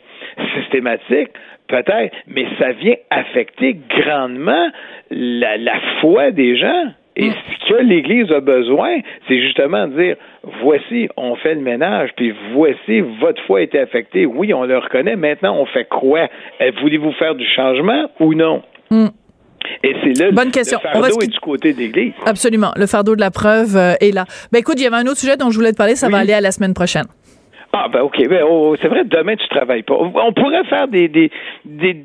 [0.54, 1.30] systématique?
[1.68, 4.68] Peut-être, mais ça vient affecter grandement
[5.10, 6.92] la foi des gens.
[7.20, 8.98] Et ce que l'Église a besoin,
[9.28, 10.16] c'est justement de dire
[10.62, 14.26] voici, on fait le ménage, puis voici, votre foi a été affectée.
[14.26, 15.16] Oui, on le reconnaît.
[15.16, 16.28] Maintenant, on fait quoi?
[16.60, 18.62] Euh, voulez-vous faire du changement ou non?
[18.90, 19.08] Mm.
[19.84, 20.78] Et c'est là Bonne question.
[20.82, 22.12] le fardeau est du côté de l'Église.
[22.24, 22.72] Absolument.
[22.76, 24.24] Le fardeau de la preuve euh, est là.
[24.52, 25.96] Ben écoute, il y avait un autre sujet dont je voulais te parler.
[25.96, 27.04] Ça va aller à la semaine prochaine.
[27.72, 28.16] Ah, ben OK.
[28.28, 29.94] Ben, oh, c'est vrai, demain, tu travailles pas.
[29.94, 31.08] On pourrait faire des...
[31.08, 31.30] Des,
[31.64, 32.04] des,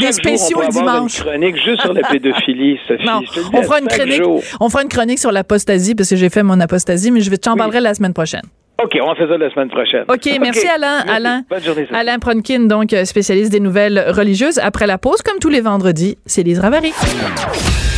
[0.00, 1.18] des, spéciaux jour, on dimanche.
[1.18, 3.06] une chronique juste sur la pédophilie, Sophie.
[3.06, 3.20] Non,
[3.54, 4.22] on fera, une chronique,
[4.60, 7.38] on fera une chronique sur l'apostasie, parce que j'ai fait mon apostasie, mais je vais
[7.38, 8.42] t'en parler la semaine prochaine.
[8.82, 10.04] OK, on va faire ça la semaine prochaine.
[10.08, 10.98] OK, merci Alain.
[11.08, 14.60] Alain, Bonne journée, Alain Pronkin, donc euh, spécialiste des nouvelles religieuses.
[14.60, 16.92] Après la pause, comme tous les vendredis, c'est Lise Ravary.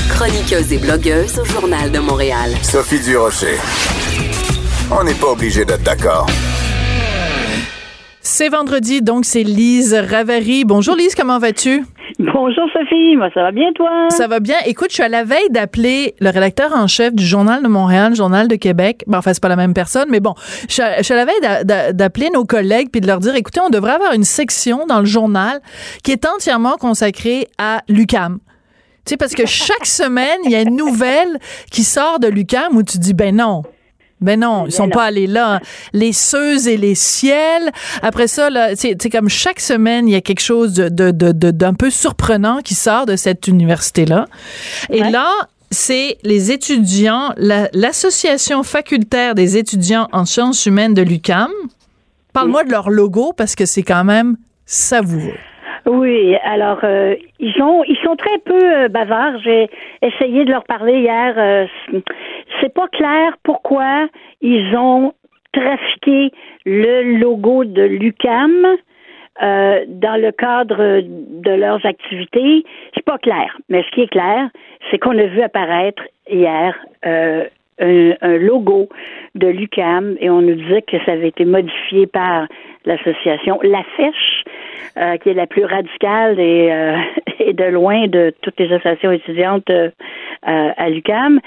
[0.08, 2.50] Chroniqueuse et blogueuse au Journal de Montréal.
[2.62, 3.58] Sophie Durocher.
[4.90, 6.26] On n'est pas obligé d'être d'accord.
[8.32, 10.64] C'est vendredi, donc c'est Lise Ravary.
[10.64, 11.84] Bonjour Lise, comment vas-tu?
[12.20, 14.08] Bonjour Sophie, moi ça va bien toi?
[14.10, 14.54] Ça va bien.
[14.66, 18.14] Écoute, je suis à la veille d'appeler le rédacteur en chef du Journal de Montréal,
[18.14, 19.02] Journal de Québec.
[19.08, 20.34] Bon, enfin, c'est pas la même personne, mais bon,
[20.68, 23.94] je suis à, la veille d'appeler nos collègues puis de leur dire, écoutez, on devrait
[23.94, 25.60] avoir une section dans le journal
[26.04, 28.38] qui est entièrement consacrée à l'UCAM.
[29.04, 31.36] Tu sais, parce que chaque semaine, il y a une nouvelle
[31.72, 33.64] qui sort de l'UCAM où tu dis, ben non,
[34.20, 35.60] ben non, ils sont pas allés là.
[35.92, 37.70] Les ceux et les ciels.
[38.02, 41.90] Après ça, là, c'est comme chaque semaine, il y a quelque chose de, d'un peu
[41.90, 44.26] surprenant qui sort de cette université-là.
[44.90, 45.30] Et là,
[45.70, 51.50] c'est les étudiants, l'association facultaire des étudiants en sciences humaines de l'UCAM.
[52.32, 55.38] Parle-moi de leur logo parce que c'est quand même savoureux.
[55.86, 59.38] Oui, alors euh, ils sont ils sont très peu euh, bavards.
[59.42, 59.68] J'ai
[60.02, 61.34] essayé de leur parler hier.
[61.36, 61.66] Euh,
[62.60, 64.08] c'est pas clair pourquoi
[64.40, 65.14] ils ont
[65.52, 66.32] trafiqué
[66.64, 68.76] le logo de l'UCAM
[69.42, 72.64] euh, dans le cadre de leurs activités.
[72.94, 73.56] C'est pas clair.
[73.68, 74.50] Mais ce qui est clair,
[74.90, 77.44] c'est qu'on a vu apparaître hier un,
[77.80, 78.88] un, logo
[79.34, 82.46] de l'UCAM et on nous disait que ça avait été modifié par
[82.84, 84.44] l'association La Fèche
[84.96, 86.96] euh, qui est la plus radicale et, euh,
[87.38, 89.90] et, de loin de toutes les associations étudiantes euh,
[90.42, 91.40] à l'UCAM.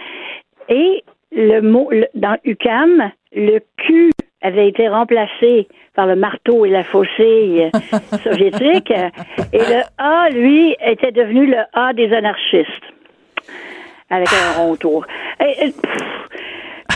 [0.70, 4.12] Et le mot dans UCAM, le Q
[4.42, 7.70] avait été remplacé par le marteau et la faucille
[8.24, 12.68] soviétique, et le A, lui, était devenu le A des anarchistes,
[14.10, 15.06] avec un rond tour.
[15.40, 15.74] Et,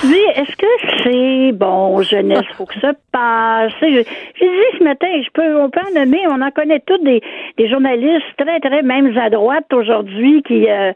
[0.03, 3.71] oui, est-ce que c'est bon, jeunesse, faut que ça passe?
[3.81, 7.21] J'ai dit ce matin, je peux, on peut en nommer, on en connaît tous des,
[7.57, 10.91] des journalistes très, très même à droite aujourd'hui qui euh,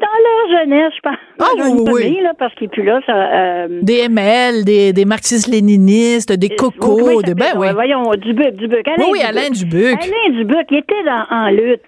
[0.00, 1.16] dans leur jeunesse, je pense.
[1.40, 2.20] Ah oui, oui.
[2.22, 3.00] Là, parce qu'il plus là.
[3.06, 7.68] Ça, euh, Des ML, des, des marxistes-léninistes, des cocos, des ben oui.
[7.72, 8.86] Voyons, Dubuc, Dubuc.
[8.88, 9.96] Alain oui, Alain Dubuc.
[10.02, 11.80] Alain Dubuc, il était dans, en lutte.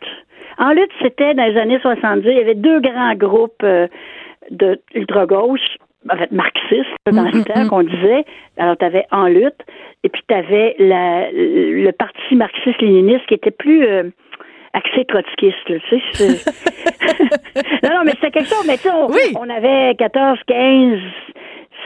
[0.59, 2.27] En lutte, c'était dans les années 70.
[2.29, 3.89] Il y avait deux grands groupes euh,
[4.51, 5.77] de ultra-gauche
[6.11, 7.69] en fait, marxiste dans le temps mm-hmm.
[7.69, 8.25] qu'on disait.
[8.59, 9.61] Alors, tu avais En lutte,
[10.05, 14.11] et puis tu avais la, le parti marxiste-léniniste qui était plus euh,
[14.73, 15.81] axé trotskiste, tu
[16.13, 16.53] sais.
[17.83, 18.67] non, non, mais c'était quelque chose.
[18.67, 19.35] Mais tu sais, on, Oui.
[19.39, 20.99] on avait 14, 15,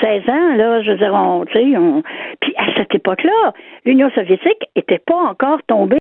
[0.01, 2.03] 16 ans, là, je veux dire, on, tu sais, on...
[2.41, 3.53] Puis à cette époque-là,
[3.85, 5.99] l'Union soviétique était pas encore tombée.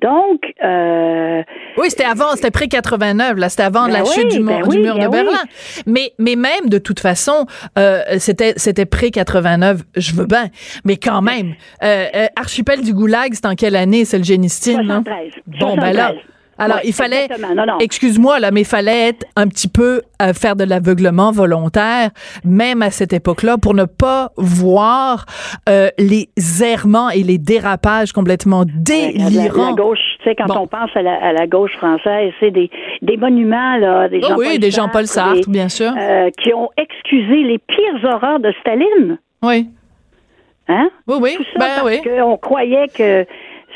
[0.00, 1.42] Donc, euh,
[1.76, 4.60] Oui, c'était avant, c'était près 89, là, c'était avant Ben la oui, chute du, mur-
[4.60, 5.10] ben du oui, mur de ben oui.
[5.24, 5.38] Berlin.
[5.86, 7.46] Mais, mais même, de toute façon,
[7.78, 10.48] euh, c'était, c'était près 89, je veux bien,
[10.84, 14.82] mais quand même, euh, euh, Archipel du Goulag, c'est en quelle année, c'est le Génistine,
[14.82, 15.02] non?
[15.04, 15.30] 73.
[15.58, 16.16] Bon, ben là, 73.
[16.58, 17.28] Alors Ouais, il fallait,
[17.80, 22.10] excuse-moi, là, mais il fallait être un petit peu, euh, faire de l'aveuglement volontaire,
[22.44, 25.24] même à cette époque-là, pour ne pas voir
[25.68, 26.28] euh, les
[26.62, 29.74] errements et les dérapages complètement Ouais, La, la délirants.
[29.74, 30.60] gauche, tu sais, quand Bon.
[30.62, 32.70] on pense à la, à la gauche française, c'est des,
[33.02, 35.92] des monuments, là, des Oh Jean-Paul oui, des Jean-Paul Sartre, des- bien sûr.
[35.98, 39.18] euh, qui ont excusé les pires horreurs de Staline.
[39.42, 39.68] Oui.
[40.70, 40.90] Hein?
[41.06, 41.34] Oui, oui.
[41.36, 42.00] Tout ça Ben parce oui.
[42.02, 43.24] qu'on croyait que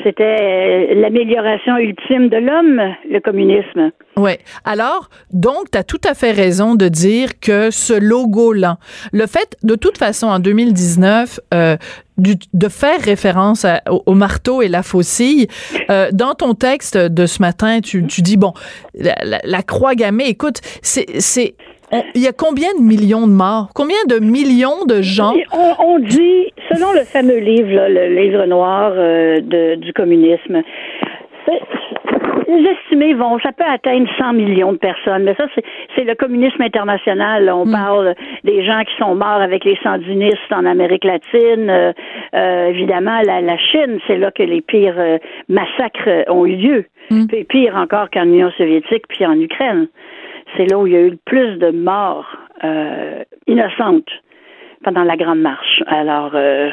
[0.03, 3.91] c'était euh, l'amélioration ultime de l'homme, le communisme.
[4.17, 4.31] Oui.
[4.65, 8.77] Alors, donc, tu as tout à fait raison de dire que ce logo-là,
[9.11, 11.77] le fait, de toute façon, en 2019, euh,
[12.17, 15.47] de faire référence au, au marteau et la faucille,
[15.89, 18.53] euh, dans ton texte de ce matin, tu, dis, bon,
[18.93, 21.55] la, la- la croix gammée, écoute, c'est...
[21.93, 23.69] on- il y a combien de millions de morts?
[23.75, 25.33] Combien de millions de gens?
[25.53, 30.61] On, on dit, selon le fameux livre, là, le livre noir euh, de- du communisme,
[32.47, 36.61] les estimés vont, ça peut atteindre 100 millions de personnes, mais ça, c'est- le communisme
[36.61, 37.49] international.
[37.49, 38.13] On parle
[38.43, 41.69] des gens qui sont morts avec les sandinistes en Amérique latine.
[41.69, 41.93] Euh,
[42.35, 45.17] euh, évidemment, la, la Chine, c'est là que les pires euh,
[45.47, 46.85] massacres euh, ont eu lieu.
[47.27, 49.87] Puis pire encore qu'en Union soviétique, puis en Ukraine.
[50.57, 52.27] C'est là où il y a eu le plus de morts
[52.63, 54.09] euh, innocentes
[54.83, 55.81] pendant la Grande Marche.
[55.87, 56.69] Alors, euh,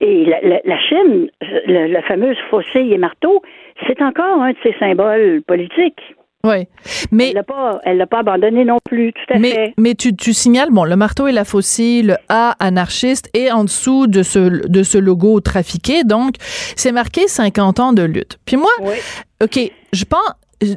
[0.00, 1.28] et la, la- la Chine,
[1.66, 3.42] le, la fameuse faucille et marteau,
[3.86, 6.00] c'est encore un de ses symboles politiques.
[6.44, 6.66] Oui.
[7.12, 9.74] Mais Elle l'a pas, elle l'a pas abandonné non plus, tout à Mais, fait.
[9.78, 13.62] mais tu, tu signales, bon, le marteau et la faucille, le A anarchiste, et en
[13.62, 18.38] dessous de ce, de ce logo trafiqué, donc, c'est marqué 50 ans de lutte.
[18.44, 18.94] Puis moi, Oui.
[19.40, 20.32] OK, je pense,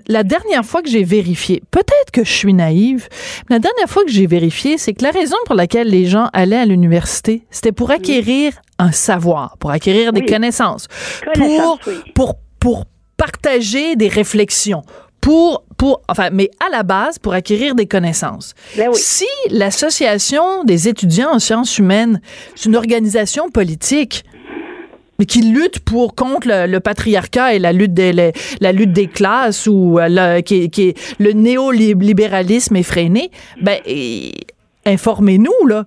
[0.08, 3.08] la dernière fois que j'ai vérifié, peut-être que je suis naïve,
[3.50, 6.30] mais la dernière fois que j'ai vérifié, c'est que la raison pour laquelle les gens
[6.34, 10.88] allaient à l'université, c'était pour acquérir un savoir, pour acquérir des connaissances,
[11.34, 12.12] Connaissances, pour, oui.
[12.14, 12.86] pour, pour
[13.18, 14.84] partager des réflexions,
[15.22, 18.54] pour, pour, enfin, mais à la base, pour acquérir des connaissances.
[18.78, 19.00] Ben oui.
[19.00, 22.22] Si l'Association des étudiants en sciences humaines,
[22.56, 24.24] c'est une organisation politique,
[25.20, 28.92] mais qui lutte pour contre le, le patriarcat et la lutte des les- la lutte
[28.92, 33.30] des classes ou euh, le, qui, qui est le néolibéralisme effréné,
[33.62, 33.78] ben
[34.86, 35.84] informez-nous là.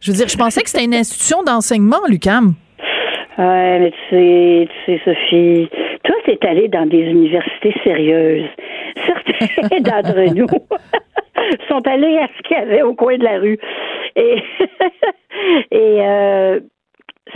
[0.00, 2.54] Je veux dire, je pensais que c'était une institution d'enseignement, Lucam.
[3.38, 5.68] Ouais, mais tu sais, tu sais, Sophie,
[6.04, 8.48] toi, t'es allée dans des universités sérieuses.
[9.06, 10.46] Certains d'entre nous
[11.68, 13.58] sont allés à ce qu'il y avait au coin de la rue.
[14.16, 14.36] Et,
[15.70, 16.60] et euh,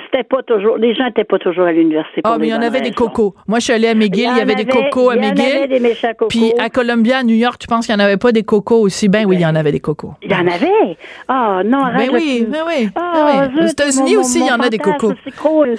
[0.04, 2.20] c'était pas toujours, les gens n'étaient pas toujours à l'université.
[2.22, 3.34] Ah, mais il y en avait des cocos.
[3.48, 5.30] Moi, je suis allée à McGill, il y, avait des cocos à Il y en
[5.30, 5.68] avait McGill.
[5.68, 6.28] des méchants cocos.
[6.28, 8.80] Puis à Columbia, à New York, tu penses qu'il n'y en avait pas des cocos
[8.80, 9.08] aussi?
[9.08, 10.14] Ben oui, il y en avait des cocos.
[10.22, 10.96] Il y en avait?
[11.26, 12.08] Ah, non, arrête.
[12.08, 13.64] Ben oui, ben oui, ben oui.
[13.64, 15.14] Aux États-Unis aussi, il y en a des cocos.
[15.24, 15.74] C'est cool.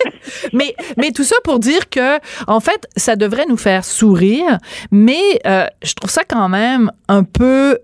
[0.52, 4.58] mais, mais tout ça pour dire que, en fait, ça devrait nous faire sourire,
[4.92, 7.78] mais euh, je trouve ça quand même un peu,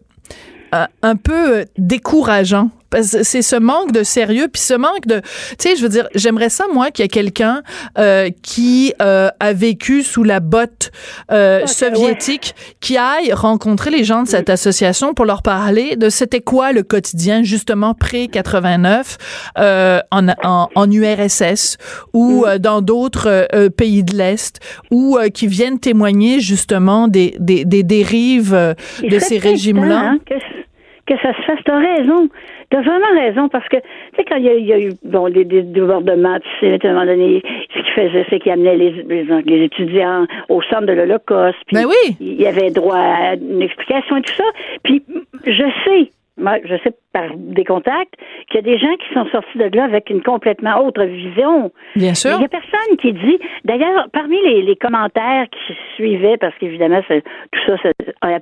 [0.74, 2.70] euh, un peu décourageant.
[3.00, 6.48] C'est ce manque de sérieux, puis ce manque de, tu sais, je veux dire, j'aimerais
[6.48, 7.62] ça moi qu'il y ait quelqu'un
[7.98, 10.90] euh, qui euh, a vécu sous la botte
[11.30, 16.40] euh, soviétique, qui aille rencontrer les gens de cette association pour leur parler de c'était
[16.40, 19.16] quoi le quotidien justement pré 89
[19.58, 21.76] euh, en, en, en URSS
[22.12, 27.34] ou euh, dans d'autres euh, pays de l'Est ou euh, qui viennent témoigner justement des,
[27.38, 29.98] des, des dérives euh, de ces peut-être régimes-là.
[29.98, 31.58] hein, que, que ça se fasse.
[31.64, 32.28] T'as raison.
[32.72, 33.82] T'as vraiment raison parce que, tu
[34.16, 36.86] sais, quand il y, a, il y a eu bon, des, des débordements, tu sais,
[36.86, 40.62] à un moment donné, ce qu'il faisait, c'est qu'il amenait les, les, les étudiants au
[40.62, 41.58] centre de l'Holocauste.
[41.66, 42.16] puis Ben oui.
[42.18, 44.44] Il y avait droit à une explication et tout ça.
[44.84, 45.02] Puis,
[45.44, 48.14] je sais, je sais par des contacts,
[48.48, 51.70] qu'il y a des gens qui sont sortis de là avec une complètement autre vision.
[51.94, 52.32] Bien sûr.
[52.32, 53.38] Il n'y a personne qui dit.
[53.64, 57.90] D'ailleurs, parmi les, les commentaires qui suivaient, parce qu'évidemment, tout ça,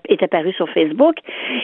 [0.08, 1.16] est apparu sur Facebook,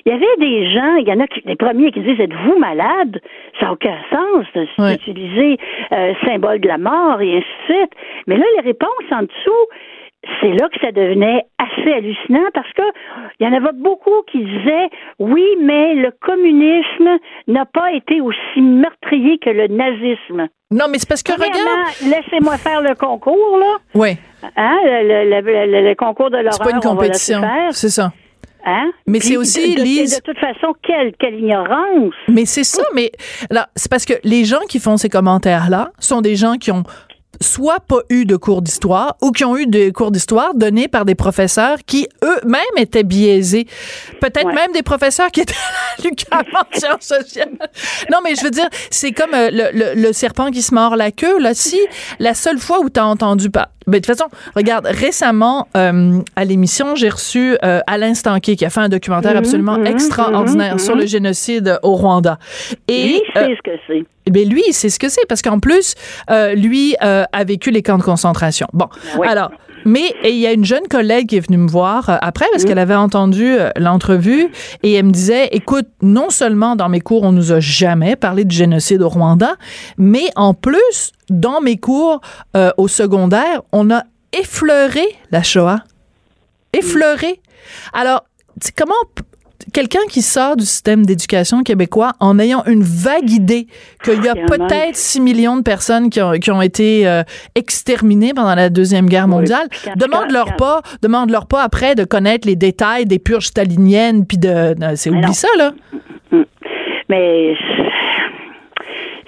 [0.05, 2.59] il y avait des gens, il y en a qui, les premiers qui disent Êtes-vous
[2.59, 3.21] malade?
[3.61, 4.47] Ça n'a aucun sens
[4.91, 5.59] d'utiliser
[5.93, 7.93] euh, symbole de la mort et ainsi de suite.
[8.27, 9.67] Mais là, les réponses en dessous,
[10.41, 12.83] c'est là que ça devenait assez hallucinant parce que
[13.41, 17.19] il y en avait beaucoup qui disaient oui, mais le communisme
[17.49, 20.49] n'a pas été aussi meurtrier que le nazisme.
[20.71, 21.57] Non, mais c'est parce que regarde.
[22.03, 23.77] Laissez-moi faire le concours, là.
[23.95, 24.17] Oui,
[24.57, 26.53] Hein, le, le- le- concours de l'horreur.
[26.55, 27.41] c'est pas une compétition.
[27.71, 28.13] C'est ça.
[28.69, 28.91] Hein?
[29.07, 30.17] Mais c'est aussi, de, Lise...
[30.21, 32.13] De toute façon, quelle, quelle ignorance!
[32.29, 33.13] Mais c'est ça, mais
[33.49, 36.83] là, c'est parce que les gens qui font ces commentaires-là sont des gens qui ont
[37.41, 41.05] soit pas eu de cours d'histoire ou qui ont eu des cours d'histoire donnés par
[41.05, 43.67] des professeurs qui eux-mêmes étaient biaisés.
[44.21, 47.59] Peut-être même des professeurs qui étaient à l'UQAM en sciences sociales.
[48.11, 51.11] Non, mais je veux dire, c'est comme euh, le, le, serpent qui se mord la
[51.11, 51.39] queue.
[51.41, 51.81] Là, si
[52.19, 56.21] la seule fois où tu as entendu pas, mais de toute façon, regarde, récemment, euh,
[56.35, 59.87] à l'émission, j'ai reçu euh, Alain Stanquet, qui a fait un documentaire mhm, absolument mhm,
[59.87, 62.39] extraordinaire mhm, sur le génocide au Rwanda.
[62.89, 64.05] Et, lui, ce que c'est.
[64.31, 65.95] Ben lui, sait ce que c'est, parce qu'en plus,
[66.31, 68.67] euh, lui euh, a vécu les camps de concentration.
[68.73, 68.89] Bon,
[69.23, 69.51] alors,
[69.87, 72.65] mais il y a une jeune collègue qui est venue me voir euh, après parce
[72.65, 74.49] qu'elle avait entendu euh, l'entrevue
[74.83, 78.45] et elle me disait écoute, non seulement dans mes cours on nous a jamais parlé
[78.45, 79.55] de génocide au Rwanda,
[79.97, 82.21] mais en plus dans mes cours
[82.57, 84.03] euh, au secondaire, on a
[84.33, 85.85] effleuré la Shoah.
[86.73, 87.41] Effleuré.
[87.93, 88.25] Alors,
[88.77, 88.95] comment
[89.73, 93.67] quelqu'un qui sort du système d'éducation québécois en ayant une vague idée
[94.03, 97.23] qu'il y a peut-être 6 millions de personnes qui ont, qui ont été euh,
[97.55, 103.07] exterminées pendant la Deuxième Guerre mondiale, demande-leur pas, demande-leur pas après de connaître les détails
[103.07, 104.75] des purges staliniennes, puis de...
[104.95, 105.73] c'est oublie ça, là.
[107.09, 107.55] Mais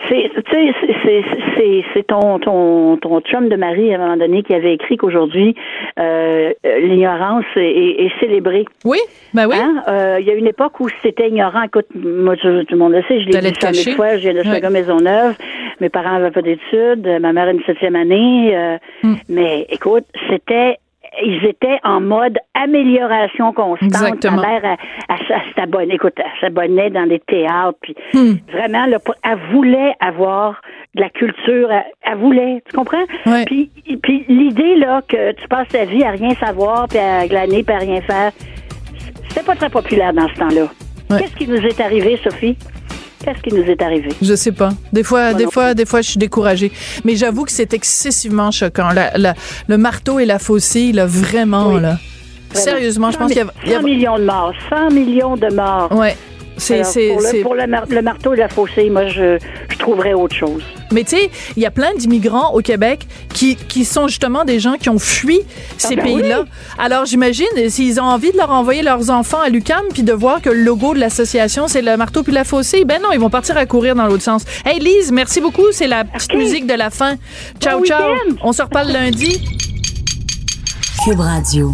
[0.09, 5.55] c'est ton, ton, ton chum de mari, à un moment donné, qui avait écrit qu'aujourd'hui,
[5.99, 8.65] euh, l'ignorance est, célébrée.
[8.85, 8.99] Oui,
[9.35, 9.57] ben oui.
[9.57, 9.83] Hein?
[9.89, 11.63] Euh, il y a une époque où c'était ignorant.
[11.63, 14.71] Écoute, moi, tout le monde le sait, je l'ai dit mille fois, j'ai le maison
[14.71, 15.37] Maisonneuve.
[15.81, 17.07] Mes parents n'avaient pas d'études.
[17.21, 18.57] Ma mère a une septième année.
[18.57, 19.15] Euh, hmm.
[19.29, 20.79] Mais écoute, c'était
[21.25, 23.83] ils étaient en mode amélioration constante.
[23.83, 24.43] Exactement.
[24.43, 24.77] Ma mère,
[25.57, 28.35] s'abonnait, écoute, s'abonnait dans les théâtres, puis hmm.
[28.53, 28.85] vraiment,
[29.25, 30.61] elle voulait avoir
[30.95, 31.71] de la culture,
[32.03, 33.05] elle, voulait, tu comprends?
[33.47, 33.71] Puis,
[34.03, 37.75] puis l'idée, là, que tu passes ta vie à rien savoir, puis à glaner, puis
[37.75, 38.33] à rien faire,
[39.29, 40.69] c'était pas très populaire dans ce temps-là.
[41.19, 42.57] Qu'est-ce qui nous est arrivé, Sophie?
[43.25, 44.11] Qu'est-ce qui nous est arrivé?
[44.23, 44.71] Je sais pas.
[44.93, 46.71] Des fois, des fois, des fois, je suis découragée.
[47.05, 48.91] Mais j'avoue que c'est excessivement choquant.
[48.93, 51.99] le marteau et la faucille, là, vraiment, là.
[52.53, 53.79] Sérieusement, je pense qu'il y a...
[53.79, 54.53] 100 millions de morts.
[54.71, 55.93] 100 millions de morts.
[55.93, 56.17] Ouais.
[56.59, 59.39] C'est, pour, le, pour le, marteau et la faucille, moi, je,
[59.69, 60.63] je trouverais autre chose.
[60.93, 64.59] Mais tu sais, il y a plein d'immigrants au Québec qui, qui sont justement des
[64.59, 65.41] gens qui ont fui
[65.77, 66.45] ces ah ben pays-là.
[66.79, 70.41] Alors j'imagine, s'ils ont envie de leur envoyer leurs enfants à l'UCAM puis de voir
[70.41, 73.31] que le logo de l'association, c'est le marteau puis la faucille, ben non, ils vont
[73.31, 74.45] partir à courir dans l'autre sens.
[74.65, 75.73] Hey Lise, merci beaucoup.
[75.73, 77.17] C'est la petite musique de la fin.
[77.61, 78.15] Ciao, ciao.
[78.43, 79.43] On se reparle lundi.
[81.05, 81.73] Cube Radio.